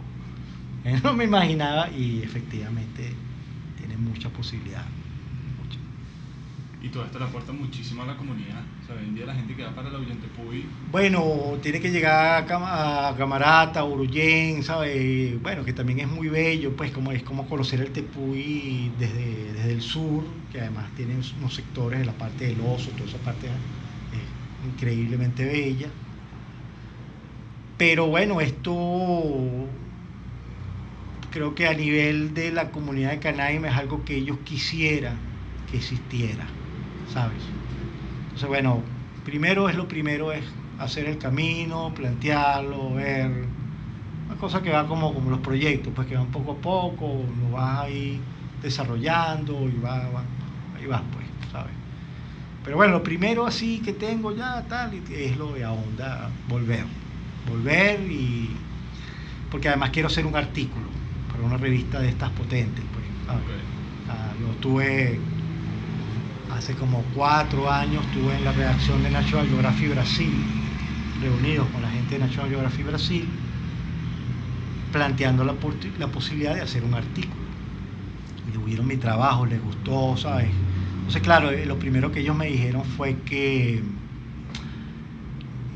no 1.03 1.13
me 1.13 1.25
imaginaba 1.25 1.89
y 1.89 2.21
efectivamente 2.21 3.11
tiene 3.77 3.97
mucha 3.97 4.29
posibilidad. 4.29 4.85
Y 6.85 6.89
todo 6.89 7.03
esto 7.03 7.17
le 7.17 7.25
aporta 7.25 7.51
muchísimo 7.51 8.03
a 8.03 8.05
la 8.05 8.15
comunidad. 8.15 8.61
O 8.83 8.85
sea, 8.85 8.95
hoy 8.95 9.05
en 9.05 9.15
día 9.15 9.25
la 9.25 9.33
gente 9.33 9.55
que 9.55 9.63
va 9.63 9.71
para 9.71 9.89
el 9.89 10.05
Tepuy... 10.05 10.67
Bueno, 10.91 11.57
tiene 11.59 11.81
que 11.81 11.89
llegar 11.89 12.43
a, 12.43 13.15
Camarata, 13.17 13.83
Uruyen, 13.83 14.61
¿sabes? 14.61 15.41
Bueno, 15.41 15.65
que 15.65 15.73
también 15.73 16.01
es 16.01 16.07
muy 16.07 16.27
bello, 16.27 16.75
pues 16.75 16.91
como 16.91 17.11
es 17.11 17.23
como 17.23 17.49
conocer 17.49 17.81
el 17.81 17.89
Tepuy 17.89 18.91
desde, 18.99 19.53
desde 19.53 19.71
el 19.71 19.81
sur, 19.81 20.25
que 20.51 20.59
además 20.59 20.85
tiene 20.95 21.15
unos 21.39 21.55
sectores 21.55 22.01
de 22.01 22.05
la 22.05 22.13
parte 22.13 22.45
del 22.45 22.61
oso, 22.61 22.91
toda 22.91 23.09
esa 23.09 23.17
parte 23.17 23.47
es 23.47 24.71
increíblemente 24.71 25.43
bella. 25.43 25.87
Pero 27.79 28.05
bueno, 28.05 28.41
esto 28.41 29.67
creo 31.31 31.55
que 31.55 31.67
a 31.67 31.73
nivel 31.73 32.35
de 32.35 32.51
la 32.51 32.69
comunidad 32.69 33.09
de 33.09 33.17
Canaima 33.17 33.69
es 33.69 33.75
algo 33.75 34.05
que 34.05 34.17
ellos 34.17 34.37
quisieran 34.45 35.17
que 35.71 35.77
existiera, 35.77 36.45
¿sabes? 37.11 37.41
Entonces, 38.23 38.47
bueno, 38.47 38.81
primero 39.23 39.69
es 39.69 39.75
lo 39.75 39.87
primero, 39.87 40.31
es 40.31 40.43
hacer 40.79 41.05
el 41.07 41.17
camino, 41.17 41.93
plantearlo, 41.95 42.95
ver, 42.95 43.31
una 44.27 44.35
cosa 44.39 44.61
que 44.61 44.71
va 44.71 44.87
como, 44.87 45.13
como 45.13 45.29
los 45.29 45.39
proyectos, 45.39 45.93
pues 45.95 46.07
que 46.07 46.15
van 46.15 46.27
poco 46.27 46.53
a 46.53 46.55
poco, 46.55 47.23
lo 47.41 47.55
vas 47.55 47.81
ahí 47.81 48.19
desarrollando 48.61 49.69
y 49.69 49.79
va, 49.79 50.03
ahí 50.77 50.85
vas, 50.87 51.01
pues, 51.13 51.25
¿sabes? 51.51 51.73
Pero 52.63 52.77
bueno, 52.77 52.93
lo 52.93 53.03
primero 53.03 53.45
así 53.45 53.79
que 53.79 53.93
tengo 53.93 54.35
ya, 54.35 54.63
tal, 54.67 54.93
es 54.93 55.37
lo 55.37 55.53
de 55.53 55.65
onda, 55.65 56.29
volver, 56.49 56.83
volver 57.47 57.99
y, 58.11 58.49
porque 59.51 59.69
además 59.69 59.91
quiero 59.91 60.07
hacer 60.07 60.25
un 60.25 60.35
artículo 60.35 60.87
para 61.31 61.43
una 61.43 61.57
revista 61.57 61.99
de 61.99 62.09
estas 62.09 62.31
potentes. 62.31 62.83
Pues, 62.91 63.05
ah, 64.09 64.33
yo 64.41 64.51
estuve 64.51 65.19
hace 66.55 66.73
como 66.75 67.03
cuatro 67.13 67.69
años, 67.71 68.05
estuve 68.05 68.35
en 68.35 68.45
la 68.45 68.51
redacción 68.53 69.03
de 69.03 69.11
National 69.11 69.47
Geographic 69.47 69.91
Brasil, 69.91 70.33
reunidos 71.21 71.67
con 71.69 71.81
la 71.81 71.89
gente 71.89 72.15
de 72.15 72.19
National 72.19 72.49
Geographic 72.49 72.85
Brasil, 72.87 73.27
planteando 74.91 75.43
la, 75.43 75.53
posibilidad 75.53 76.55
de 76.55 76.61
hacer 76.61 76.83
un 76.83 76.93
artículo. 76.93 77.43
Y 78.53 78.57
vieron 78.65 78.87
mi 78.87 78.95
trabajo, 78.95 79.45
les 79.45 79.61
gustó, 79.61 80.15
¿sabes? 80.17 80.49
Entonces, 80.97 81.21
claro, 81.21 81.51
eh, 81.51 81.65
lo 81.65 81.77
primero 81.77 82.11
que 82.11 82.21
ellos 82.21 82.35
me 82.35 82.47
dijeron 82.47 82.83
fue 82.83 83.17
que 83.25 83.83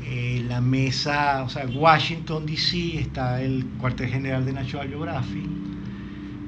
eh, 0.04 0.44
la 0.48 0.60
mesa, 0.60 1.42
o 1.44 1.48
sea, 1.50 1.66
Washington 1.66 2.46
DC 2.46 2.98
está 2.98 3.42
el 3.42 3.66
cuartel 3.78 4.08
general 4.08 4.46
de 4.46 4.54
National 4.54 4.88
Geographic, 4.88 5.46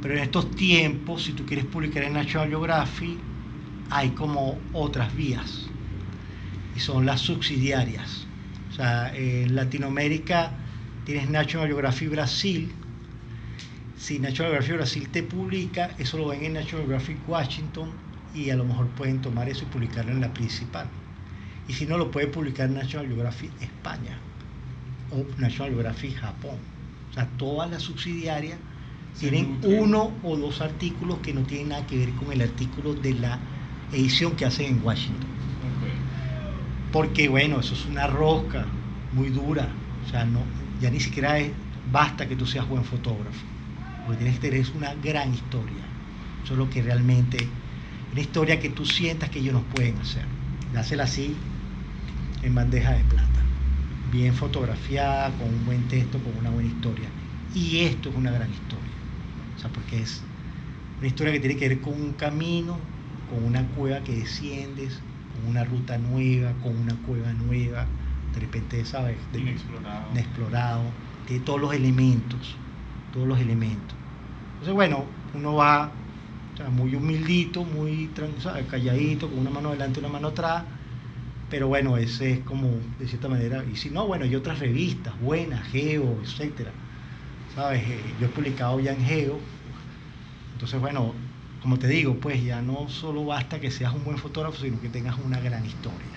pero 0.00 0.14
en 0.14 0.22
estos 0.22 0.50
tiempos, 0.52 1.22
si 1.24 1.32
tú 1.32 1.44
quieres 1.44 1.66
publicar 1.66 2.02
en 2.04 2.14
National 2.14 2.48
Geographic, 2.48 3.18
hay 3.94 4.10
como 4.10 4.58
otras 4.72 5.14
vías, 5.16 5.66
y 6.74 6.80
son 6.80 7.06
las 7.06 7.20
subsidiarias. 7.20 8.26
O 8.70 8.74
sea, 8.74 9.14
en 9.14 9.54
Latinoamérica 9.54 10.50
tienes 11.04 11.28
National 11.28 11.68
Geographic 11.68 12.10
Brasil, 12.10 12.72
si 13.98 14.18
National 14.18 14.52
Geographic 14.52 14.76
Brasil 14.76 15.08
te 15.10 15.22
publica, 15.22 15.90
eso 15.98 16.18
lo 16.18 16.28
ven 16.28 16.44
en 16.44 16.54
National 16.54 16.86
Geographic 16.86 17.18
Washington 17.28 17.90
y 18.34 18.50
a 18.50 18.56
lo 18.56 18.64
mejor 18.64 18.88
pueden 18.88 19.20
tomar 19.20 19.48
eso 19.48 19.64
y 19.64 19.66
publicarlo 19.66 20.10
en 20.10 20.20
la 20.20 20.32
principal 20.32 20.88
y 21.68 21.72
si 21.72 21.86
no 21.86 21.98
lo 21.98 22.10
puede 22.10 22.26
publicar 22.26 22.68
National 22.70 23.06
Geographic 23.06 23.50
España 23.60 24.18
o 25.10 25.24
National 25.40 25.72
Geographic 25.72 26.16
Japón. 26.16 26.56
O 27.10 27.14
sea, 27.14 27.28
todas 27.38 27.70
las 27.70 27.82
subsidiarias 27.82 28.58
tienen 29.18 29.58
uno 29.62 30.12
o 30.22 30.36
dos 30.36 30.60
artículos 30.60 31.18
que 31.18 31.34
no 31.34 31.42
tienen 31.42 31.68
nada 31.68 31.86
que 31.86 31.98
ver 31.98 32.12
con 32.14 32.32
el 32.32 32.40
artículo 32.40 32.94
de 32.94 33.14
la 33.14 33.38
edición 33.92 34.36
que 34.36 34.44
hacen 34.44 34.66
en 34.66 34.84
Washington. 34.84 35.28
Porque 36.92 37.28
bueno, 37.28 37.60
eso 37.60 37.74
es 37.74 37.86
una 37.86 38.06
rosca 38.06 38.66
muy 39.12 39.30
dura. 39.30 39.68
O 40.06 40.10
sea, 40.10 40.24
no, 40.24 40.40
ya 40.80 40.90
ni 40.90 41.00
siquiera 41.00 41.38
basta 41.90 42.28
que 42.28 42.36
tú 42.36 42.46
seas 42.46 42.68
buen 42.68 42.84
fotógrafo. 42.84 43.44
Lo 44.04 44.12
que 44.12 44.18
tienes 44.18 44.34
que 44.36 44.48
tener 44.48 44.60
es 44.60 44.70
una 44.70 44.94
gran 44.94 45.32
historia. 45.32 45.82
Eso 46.44 46.54
es 46.54 46.58
lo 46.58 46.68
que 46.68 46.82
realmente, 46.82 47.38
una 48.10 48.20
historia 48.20 48.60
que 48.60 48.68
tú 48.68 48.84
sientas 48.84 49.30
que 49.30 49.38
ellos 49.38 49.54
nos 49.54 49.64
pueden 49.64 49.96
hacer. 49.98 50.24
Dásela 50.74 51.04
así 51.04 51.34
en 52.42 52.54
bandeja 52.54 52.92
de 52.92 53.04
plata, 53.04 53.40
bien 54.10 54.34
fotografiada, 54.34 55.30
con 55.38 55.48
un 55.48 55.64
buen 55.64 55.86
texto, 55.88 56.18
con 56.18 56.36
una 56.38 56.50
buena 56.50 56.68
historia. 56.68 57.08
Y 57.54 57.80
esto 57.80 58.08
es 58.08 58.16
una 58.16 58.30
gran 58.30 58.50
historia, 58.50 58.90
o 59.56 59.60
sea, 59.60 59.70
porque 59.70 60.00
es 60.00 60.22
una 60.98 61.06
historia 61.06 61.32
que 61.32 61.40
tiene 61.40 61.56
que 61.56 61.68
ver 61.68 61.80
con 61.80 61.92
un 61.94 62.12
camino, 62.12 62.78
con 63.32 63.44
una 63.44 63.66
cueva 63.68 64.00
que 64.00 64.12
desciendes, 64.12 65.00
con 65.34 65.50
una 65.50 65.64
ruta 65.64 65.96
nueva, 65.96 66.52
con 66.62 66.76
una 66.76 66.94
cueva 67.06 67.32
nueva, 67.32 67.86
de 68.34 68.40
repente, 68.40 68.84
¿sabes? 68.84 69.16
De, 69.32 69.40
inexplorado. 69.40 70.10
Inexplorado, 70.12 70.82
tiene 71.26 71.44
todos 71.44 71.60
los 71.60 71.72
elementos, 71.72 72.54
todos 73.12 73.26
los 73.26 73.40
elementos. 73.40 73.96
Entonces, 74.52 74.74
bueno, 74.74 75.04
uno 75.34 75.54
va 75.54 75.90
muy 76.70 76.94
humildito, 76.94 77.64
muy 77.64 78.10
calladito, 78.70 79.28
con 79.28 79.38
una 79.38 79.50
mano 79.50 79.70
adelante 79.70 79.98
y 79.98 80.04
una 80.04 80.12
mano 80.12 80.28
atrás, 80.28 80.64
pero 81.50 81.68
bueno, 81.68 81.96
ese 81.96 82.32
es 82.32 82.38
como, 82.40 82.68
de 82.98 83.08
cierta 83.08 83.28
manera, 83.28 83.64
y 83.64 83.76
si 83.76 83.90
no, 83.90 84.06
bueno, 84.06 84.24
hay 84.24 84.34
otras 84.36 84.58
revistas 84.58 85.18
buenas, 85.20 85.66
Geo, 85.68 86.18
etcétera. 86.22 86.70
¿Sabes? 87.54 87.82
Eh, 87.82 88.00
yo 88.20 88.26
he 88.26 88.30
publicado 88.30 88.80
ya 88.80 88.92
en 88.92 89.04
Geo. 89.04 89.38
Entonces, 90.54 90.80
bueno, 90.80 91.14
como 91.62 91.78
te 91.78 91.86
digo, 91.86 92.16
pues 92.16 92.42
ya 92.42 92.60
no 92.60 92.88
solo 92.88 93.24
basta 93.24 93.60
que 93.60 93.70
seas 93.70 93.94
un 93.94 94.02
buen 94.04 94.18
fotógrafo, 94.18 94.58
sino 94.60 94.80
que 94.80 94.88
tengas 94.88 95.16
una 95.24 95.38
gran 95.38 95.64
historia. 95.64 96.08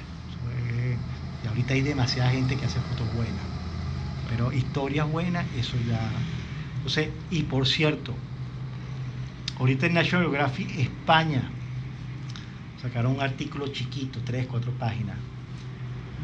y 1.43 1.47
ahorita 1.47 1.75
hay 1.75 1.81
demasiada 1.81 2.31
gente 2.31 2.58
que 2.58 2.65
hace 2.65 2.79
fotos 2.81 3.13
buenas. 3.13 3.45
Pero 4.27 4.51
historias 4.51 5.10
buenas, 5.10 5.45
eso 5.55 5.77
ya, 5.88 6.10
Entonces, 6.77 7.10
y 7.29 7.43
por 7.43 7.67
cierto, 7.67 8.15
ahorita 9.60 9.86
en 9.86 9.93
National 9.93 10.25
Geographic 10.25 10.79
España 10.79 11.43
sacaron 12.81 13.13
un 13.13 13.21
artículo 13.21 13.67
chiquito, 13.67 14.19
tres, 14.25 14.47
cuatro 14.47 14.71
páginas, 14.71 15.17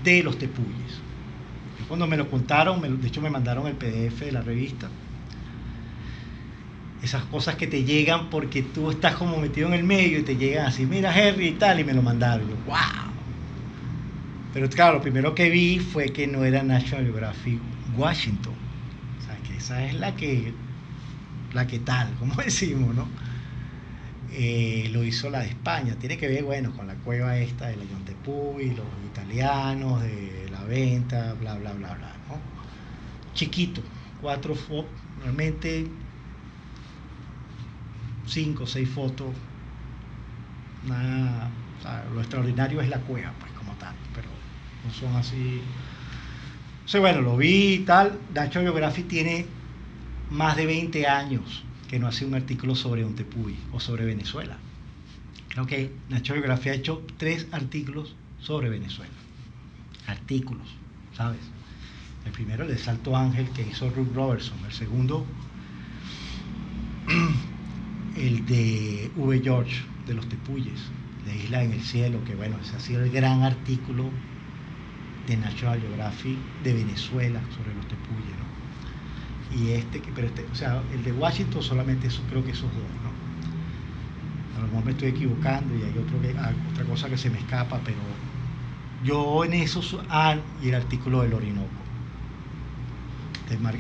de 0.04 0.24
los 0.24 0.38
tepuyes. 0.40 1.00
cuando 1.88 2.08
me 2.08 2.18
lo 2.18 2.28
contaron, 2.28 2.82
de 3.00 3.08
hecho 3.08 3.22
me 3.22 3.30
mandaron 3.30 3.68
el 3.68 3.76
PDF 3.76 4.26
de 4.26 4.32
la 4.32 4.42
revista, 4.42 4.90
esas 7.02 7.24
cosas 7.26 7.56
que 7.56 7.68
te 7.68 7.84
llegan 7.84 8.30
porque 8.30 8.62
tú 8.62 8.92
estás 8.92 9.16
como 9.16 9.38
metido 9.38 9.68
en 9.68 9.74
el 9.74 9.84
medio 9.84 10.20
y 10.20 10.24
te 10.24 10.38
llegan 10.38 10.68
así, 10.68 10.86
mira 10.86 11.18
Henry 11.18 11.48
y 11.48 11.52
tal, 11.54 11.80
y 11.80 11.84
me 11.84 11.94
lo 11.94 12.02
mandaron. 12.02 12.48
Yo, 12.48 12.56
wow. 12.66 13.12
Pero 14.54 14.70
claro, 14.70 14.96
lo 14.96 15.02
primero 15.02 15.34
que 15.34 15.50
vi 15.50 15.80
fue 15.80 16.08
que 16.08 16.28
no 16.28 16.44
era 16.46 16.62
National 16.62 17.06
Geographic 17.06 17.60
Washington. 17.98 18.54
O 18.54 19.26
sea, 19.26 19.36
que 19.48 19.58
esa 19.58 19.84
es 19.86 19.96
la 19.96 20.16
que, 20.16 20.54
la 21.54 21.66
que 21.66 21.80
tal, 21.80 22.14
como 22.20 22.36
decimos, 22.36 22.94
¿no? 22.94 23.08
Eh, 24.34 24.90
lo 24.94 25.04
hizo 25.04 25.30
la 25.30 25.40
de 25.40 25.48
España. 25.48 25.96
Tiene 26.00 26.18
que 26.18 26.28
ver, 26.28 26.44
bueno, 26.44 26.72
con 26.72 26.88
la 26.88 26.94
cueva 26.96 27.38
esta 27.38 27.68
de 27.68 27.78
la 27.78 27.84
Yontepuy, 27.84 28.70
los 28.76 28.86
italianos, 29.12 30.02
de 30.04 30.48
la 30.52 30.64
venta, 30.64 31.34
bla, 31.34 31.56
bla, 31.56 31.74
bla, 31.74 31.94
bla, 31.96 32.14
¿no? 32.30 32.38
Chiquito, 33.34 33.82
cuatro 34.22 34.56
realmente 35.22 35.88
cinco 38.26 38.64
o 38.64 38.68
seis 38.68 38.90
fotos. 38.90 39.36
Nada, 40.88 41.50
lo 42.14 42.22
extraordinario 42.22 42.82
es 42.82 42.90
la 42.90 43.00
cueva, 43.00 43.34
pues, 43.40 43.52
como 43.54 43.74
tal, 43.74 43.94
pero 44.14 44.28
no 44.86 44.94
son 44.94 45.16
así. 45.16 45.62
O 46.94 47.00
bueno, 47.00 47.22
lo 47.22 47.38
vi 47.38 47.74
y 47.74 47.80
tal. 47.80 48.20
Nacho 48.34 48.62
Biography 48.62 49.04
tiene 49.04 49.46
más 50.30 50.56
de 50.58 50.66
20 50.66 51.08
años 51.08 51.64
que 51.88 52.00
no 52.00 52.08
hace 52.08 52.26
un 52.26 52.34
artículo 52.34 52.76
sobre 52.76 53.04
Ontepuy 53.04 53.56
o 53.72 53.80
sobre 53.80 54.06
Venezuela. 54.06 54.58
Creo 55.50 55.66
que 55.66 55.92
Nacho 56.10 56.34
Biography 56.34 56.70
ha 56.70 56.74
hecho 56.74 57.06
tres 57.18 57.48
artículos 57.52 58.16
sobre 58.40 58.70
Venezuela. 58.70 59.12
Artículos, 60.08 60.68
¿sabes? 61.16 61.42
El 62.26 62.32
primero, 62.32 62.64
el 62.64 62.70
de 62.70 62.78
Salto 62.78 63.16
Ángel, 63.16 63.50
que 63.50 63.64
hizo 63.64 63.90
Ruth 63.90 64.14
Robertson. 64.14 64.58
El 64.66 64.72
segundo, 64.72 65.26
el 68.22 68.46
de 68.46 69.12
V. 69.16 69.42
George, 69.44 69.82
de 70.06 70.14
los 70.14 70.28
Tepuyes, 70.30 70.80
de 71.26 71.36
Isla 71.36 71.64
en 71.64 71.74
el 71.74 71.82
Cielo, 71.82 72.20
que 72.26 72.36
bueno, 72.36 72.58
ese 72.62 72.76
ha 72.76 72.80
sido 72.80 73.04
el 73.04 73.12
gran 73.12 73.42
artículo 73.42 74.10
de 75.28 75.38
National 75.38 75.80
Geographic 75.80 76.38
de 76.64 76.74
Venezuela 76.74 77.42
sobre 77.56 77.74
los 77.74 77.88
Tepuyes, 77.88 78.36
¿no? 78.38 79.60
Y 79.60 79.72
este, 79.72 80.02
pero 80.14 80.28
este, 80.28 80.46
o 80.52 80.56
sea, 80.56 80.82
el 80.94 81.04
de 81.04 81.12
Washington 81.14 81.64
solamente 81.64 82.08
eso, 82.08 82.22
creo 82.30 82.44
que 82.46 82.52
esos 82.52 82.70
dos, 82.72 82.90
¿no? 83.04 83.12
A 84.58 84.62
lo 84.62 84.68
mejor 84.68 84.86
me 84.86 84.92
estoy 84.92 85.10
equivocando 85.10 85.74
y 85.76 85.82
hay 85.82 85.98
otro 85.98 86.18
ah, 86.40 86.52
otra 86.72 86.86
cosa 86.86 87.10
que 87.10 87.18
se 87.18 87.30
me 87.30 87.40
escapa, 87.40 87.80
pero 87.84 87.98
yo 89.04 89.44
en 89.44 89.54
esos, 89.54 89.98
ah, 90.10 90.36
y 90.62 90.70
el 90.70 90.76
artículo 90.76 91.24
del 91.24 91.34
Orinoco, 91.34 91.68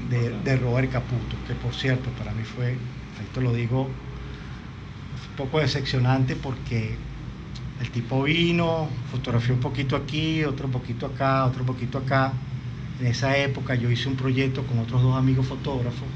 de, 0.10 0.38
de 0.44 0.58
Robert 0.58 0.92
Caputo, 0.92 1.38
que 1.48 1.54
por 1.54 1.74
cierto, 1.74 2.10
para 2.18 2.34
mí 2.34 2.44
fue, 2.44 2.76
esto 3.24 3.40
lo 3.40 3.54
digo 3.54 3.88
poco 5.38 5.60
decepcionante 5.60 6.36
porque 6.36 6.96
el 7.82 7.90
tipo 7.90 8.24
vino, 8.24 8.88
fotografió 9.10 9.54
un 9.56 9.60
poquito 9.60 9.96
aquí, 9.96 10.44
otro 10.44 10.68
poquito 10.70 11.08
acá, 11.08 11.46
otro 11.46 11.66
poquito 11.66 11.98
acá. 11.98 12.34
En 13.00 13.08
esa 13.08 13.36
época 13.38 13.74
yo 13.76 13.90
hice 13.90 14.08
un 14.08 14.16
proyecto 14.16 14.64
con 14.68 14.80
otros 14.80 15.02
dos 15.02 15.16
amigos 15.16 15.48
fotógrafos 15.48 16.08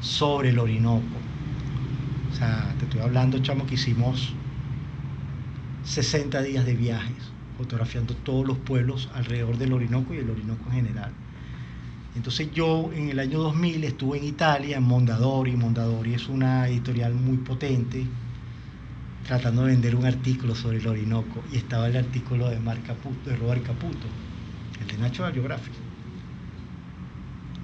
sobre 0.00 0.50
el 0.50 0.58
Orinoco. 0.58 1.16
O 2.30 2.36
sea, 2.36 2.74
te 2.78 2.84
estoy 2.84 3.00
hablando, 3.00 3.38
chamo, 3.38 3.64
que 3.66 3.74
hicimos 3.74 4.34
60 5.84 6.42
días 6.42 6.66
de 6.66 6.74
viajes, 6.74 7.32
fotografiando 7.56 8.14
todos 8.16 8.46
los 8.46 8.58
pueblos 8.58 9.08
alrededor 9.14 9.56
del 9.56 9.72
Orinoco 9.72 10.12
y 10.12 10.18
el 10.18 10.28
Orinoco 10.28 10.64
en 10.66 10.72
general. 10.72 11.12
Entonces 12.16 12.52
yo 12.52 12.90
en 12.94 13.08
el 13.08 13.18
año 13.18 13.40
2000 13.40 13.84
estuve 13.84 14.18
en 14.18 14.24
Italia, 14.24 14.76
en 14.76 14.84
Mondadori. 14.84 15.56
Mondadori 15.56 16.14
es 16.14 16.28
una 16.28 16.68
editorial 16.68 17.14
muy 17.14 17.38
potente, 17.38 18.06
tratando 19.26 19.62
de 19.62 19.72
vender 19.72 19.96
un 19.96 20.04
artículo 20.04 20.54
sobre 20.54 20.78
el 20.78 20.86
Orinoco 20.86 21.42
y 21.52 21.56
estaba 21.56 21.88
el 21.88 21.96
artículo 21.96 22.48
de, 22.50 22.58
Mar 22.60 22.78
Caputo, 22.86 23.30
de 23.30 23.36
Robert 23.36 23.64
Caputo, 23.64 24.06
el 24.80 24.86
de 24.86 24.98
Nacho 24.98 25.26
Geographic. 25.32 25.72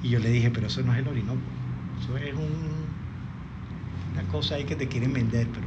Y 0.03 0.09
yo 0.09 0.19
le 0.19 0.31
dije, 0.31 0.51
pero 0.51 0.69
eso 0.69 0.83
no 0.83 0.93
es 0.93 1.01
el 1.01 1.09
Orinoco, 1.09 1.41
eso 2.03 2.17
es 2.17 2.33
una 4.13 4.23
cosa 4.31 4.55
ahí 4.55 4.65
que 4.65 4.77
te 4.77 4.89
quieren 4.89 5.13
vender, 5.13 5.47
pero 5.53 5.67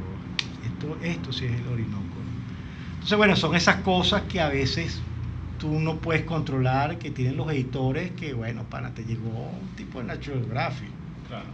esto, 0.64 0.98
esto 1.02 1.32
sí 1.32 1.44
es 1.44 1.60
el 1.60 1.66
Orinoco. 1.68 2.02
Entonces, 2.94 3.16
bueno, 3.16 3.36
son 3.36 3.54
esas 3.54 3.76
cosas 3.76 4.22
que 4.22 4.40
a 4.40 4.48
veces 4.48 5.00
tú 5.58 5.78
no 5.78 5.98
puedes 5.98 6.24
controlar, 6.24 6.98
que 6.98 7.10
tienen 7.10 7.36
los 7.36 7.50
editores, 7.52 8.10
que 8.12 8.34
bueno, 8.34 8.64
para, 8.64 8.90
te 8.90 9.04
llegó 9.04 9.28
un 9.28 9.76
tipo 9.76 10.00
de 10.00 10.06
Nacho 10.06 10.32
Geographic. 10.32 10.88
Claro. 11.28 11.46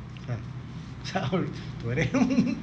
tú 1.82 1.90
eres 1.90 2.12
un, 2.14 2.58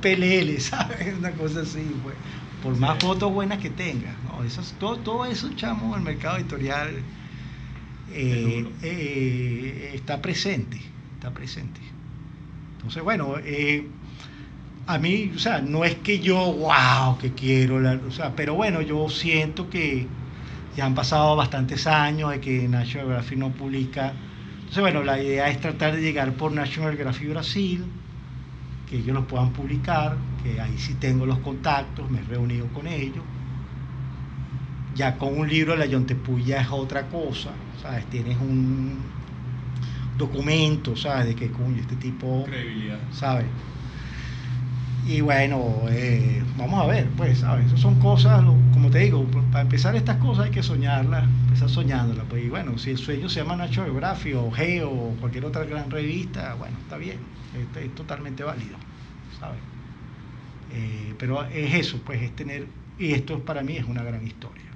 PLL, 0.00 0.58
¿sabes? 0.60 1.16
Una 1.18 1.30
cosa 1.32 1.60
así, 1.60 1.84
pues. 2.02 2.16
Por 2.62 2.78
más 2.78 2.98
fotos 2.98 3.30
buenas 3.30 3.58
que 3.58 3.68
tengas, 3.68 4.14
¿no? 4.24 4.38
todo, 4.78 4.96
todo 4.96 5.26
eso, 5.26 5.50
chamo, 5.54 5.94
el 5.96 6.00
mercado 6.00 6.38
editorial 6.38 6.94
eh, 8.10 8.66
eh, 8.82 9.90
está 9.92 10.22
presente, 10.22 10.80
está 11.14 11.30
presente. 11.30 11.80
Entonces, 12.76 13.02
bueno, 13.02 13.34
eh, 13.44 13.86
a 14.86 14.98
mí, 14.98 15.32
o 15.34 15.38
sea, 15.38 15.60
no 15.60 15.84
es 15.84 15.96
que 15.96 16.20
yo, 16.20 16.54
wow, 16.54 17.18
que 17.18 17.32
quiero, 17.32 17.76
o 18.06 18.10
sea, 18.10 18.34
pero 18.34 18.54
bueno, 18.54 18.80
yo 18.80 19.10
siento 19.10 19.68
que 19.68 20.06
ya 20.76 20.86
han 20.86 20.94
pasado 20.94 21.36
bastantes 21.36 21.86
años 21.86 22.30
de 22.30 22.40
que 22.40 22.68
National 22.68 22.86
Geographic 22.86 23.38
no 23.38 23.50
publica 23.50 24.14
entonces, 24.64 24.80
bueno, 24.80 25.04
la 25.04 25.22
idea 25.22 25.50
es 25.50 25.60
tratar 25.60 25.94
de 25.94 26.00
llegar 26.00 26.32
por 26.32 26.50
National 26.50 26.94
Geographic 26.94 27.28
Brasil, 27.28 27.84
que 28.88 28.96
ellos 28.96 29.14
los 29.14 29.26
puedan 29.26 29.52
publicar, 29.52 30.16
que 30.42 30.58
ahí 30.58 30.78
sí 30.78 30.94
tengo 30.94 31.26
los 31.26 31.38
contactos, 31.40 32.10
me 32.10 32.20
he 32.20 32.22
reunido 32.22 32.66
con 32.68 32.86
ellos. 32.86 33.22
Ya 34.96 35.18
con 35.18 35.38
un 35.38 35.48
libro 35.48 35.72
de 35.72 35.78
la 35.78 35.86
Yontepuya 35.86 36.62
es 36.62 36.68
otra 36.70 37.08
cosa, 37.08 37.50
¿sabes? 37.82 38.06
Tienes 38.06 38.38
un 38.40 38.98
documento, 40.16 40.96
¿sabes? 40.96 41.26
De 41.26 41.34
que, 41.34 41.50
coño, 41.50 41.80
este 41.80 41.96
tipo... 41.96 42.44
¿Sabes? 43.12 43.46
Y 45.06 45.20
bueno, 45.20 45.84
eh, 45.90 46.42
vamos 46.56 46.82
a 46.82 46.86
ver, 46.86 47.08
pues, 47.16 47.38
¿sabes? 47.38 47.66
Eso 47.66 47.76
son 47.76 47.96
cosas, 47.96 48.42
como 48.72 48.90
te 48.90 49.00
digo, 49.00 49.26
para 49.52 49.60
empezar 49.60 49.94
estas 49.96 50.16
cosas 50.16 50.46
hay 50.46 50.50
que 50.50 50.62
soñarlas, 50.62 51.24
empezar 51.24 51.68
soñándolas. 51.68 52.24
Pues, 52.28 52.44
y 52.44 52.48
bueno, 52.48 52.78
si 52.78 52.90
el 52.90 52.98
sueño 52.98 53.28
se 53.28 53.40
llama 53.40 53.54
Nacho 53.56 53.84
o 53.84 54.50
Geo 54.50 54.90
o 54.90 55.16
cualquier 55.20 55.44
otra 55.44 55.64
gran 55.64 55.90
revista, 55.90 56.54
bueno, 56.54 56.76
está 56.80 56.96
bien, 56.96 57.18
es, 57.76 57.94
totalmente 57.94 58.44
válido, 58.44 58.76
¿sabes? 59.38 59.60
Eh, 60.72 61.14
pero 61.18 61.44
es 61.44 61.74
eso, 61.74 62.00
pues, 62.04 62.22
es 62.22 62.34
tener, 62.34 62.66
y 62.98 63.12
esto 63.12 63.40
para 63.40 63.62
mí 63.62 63.76
es 63.76 63.84
una 63.84 64.02
gran 64.02 64.26
historia. 64.26 64.73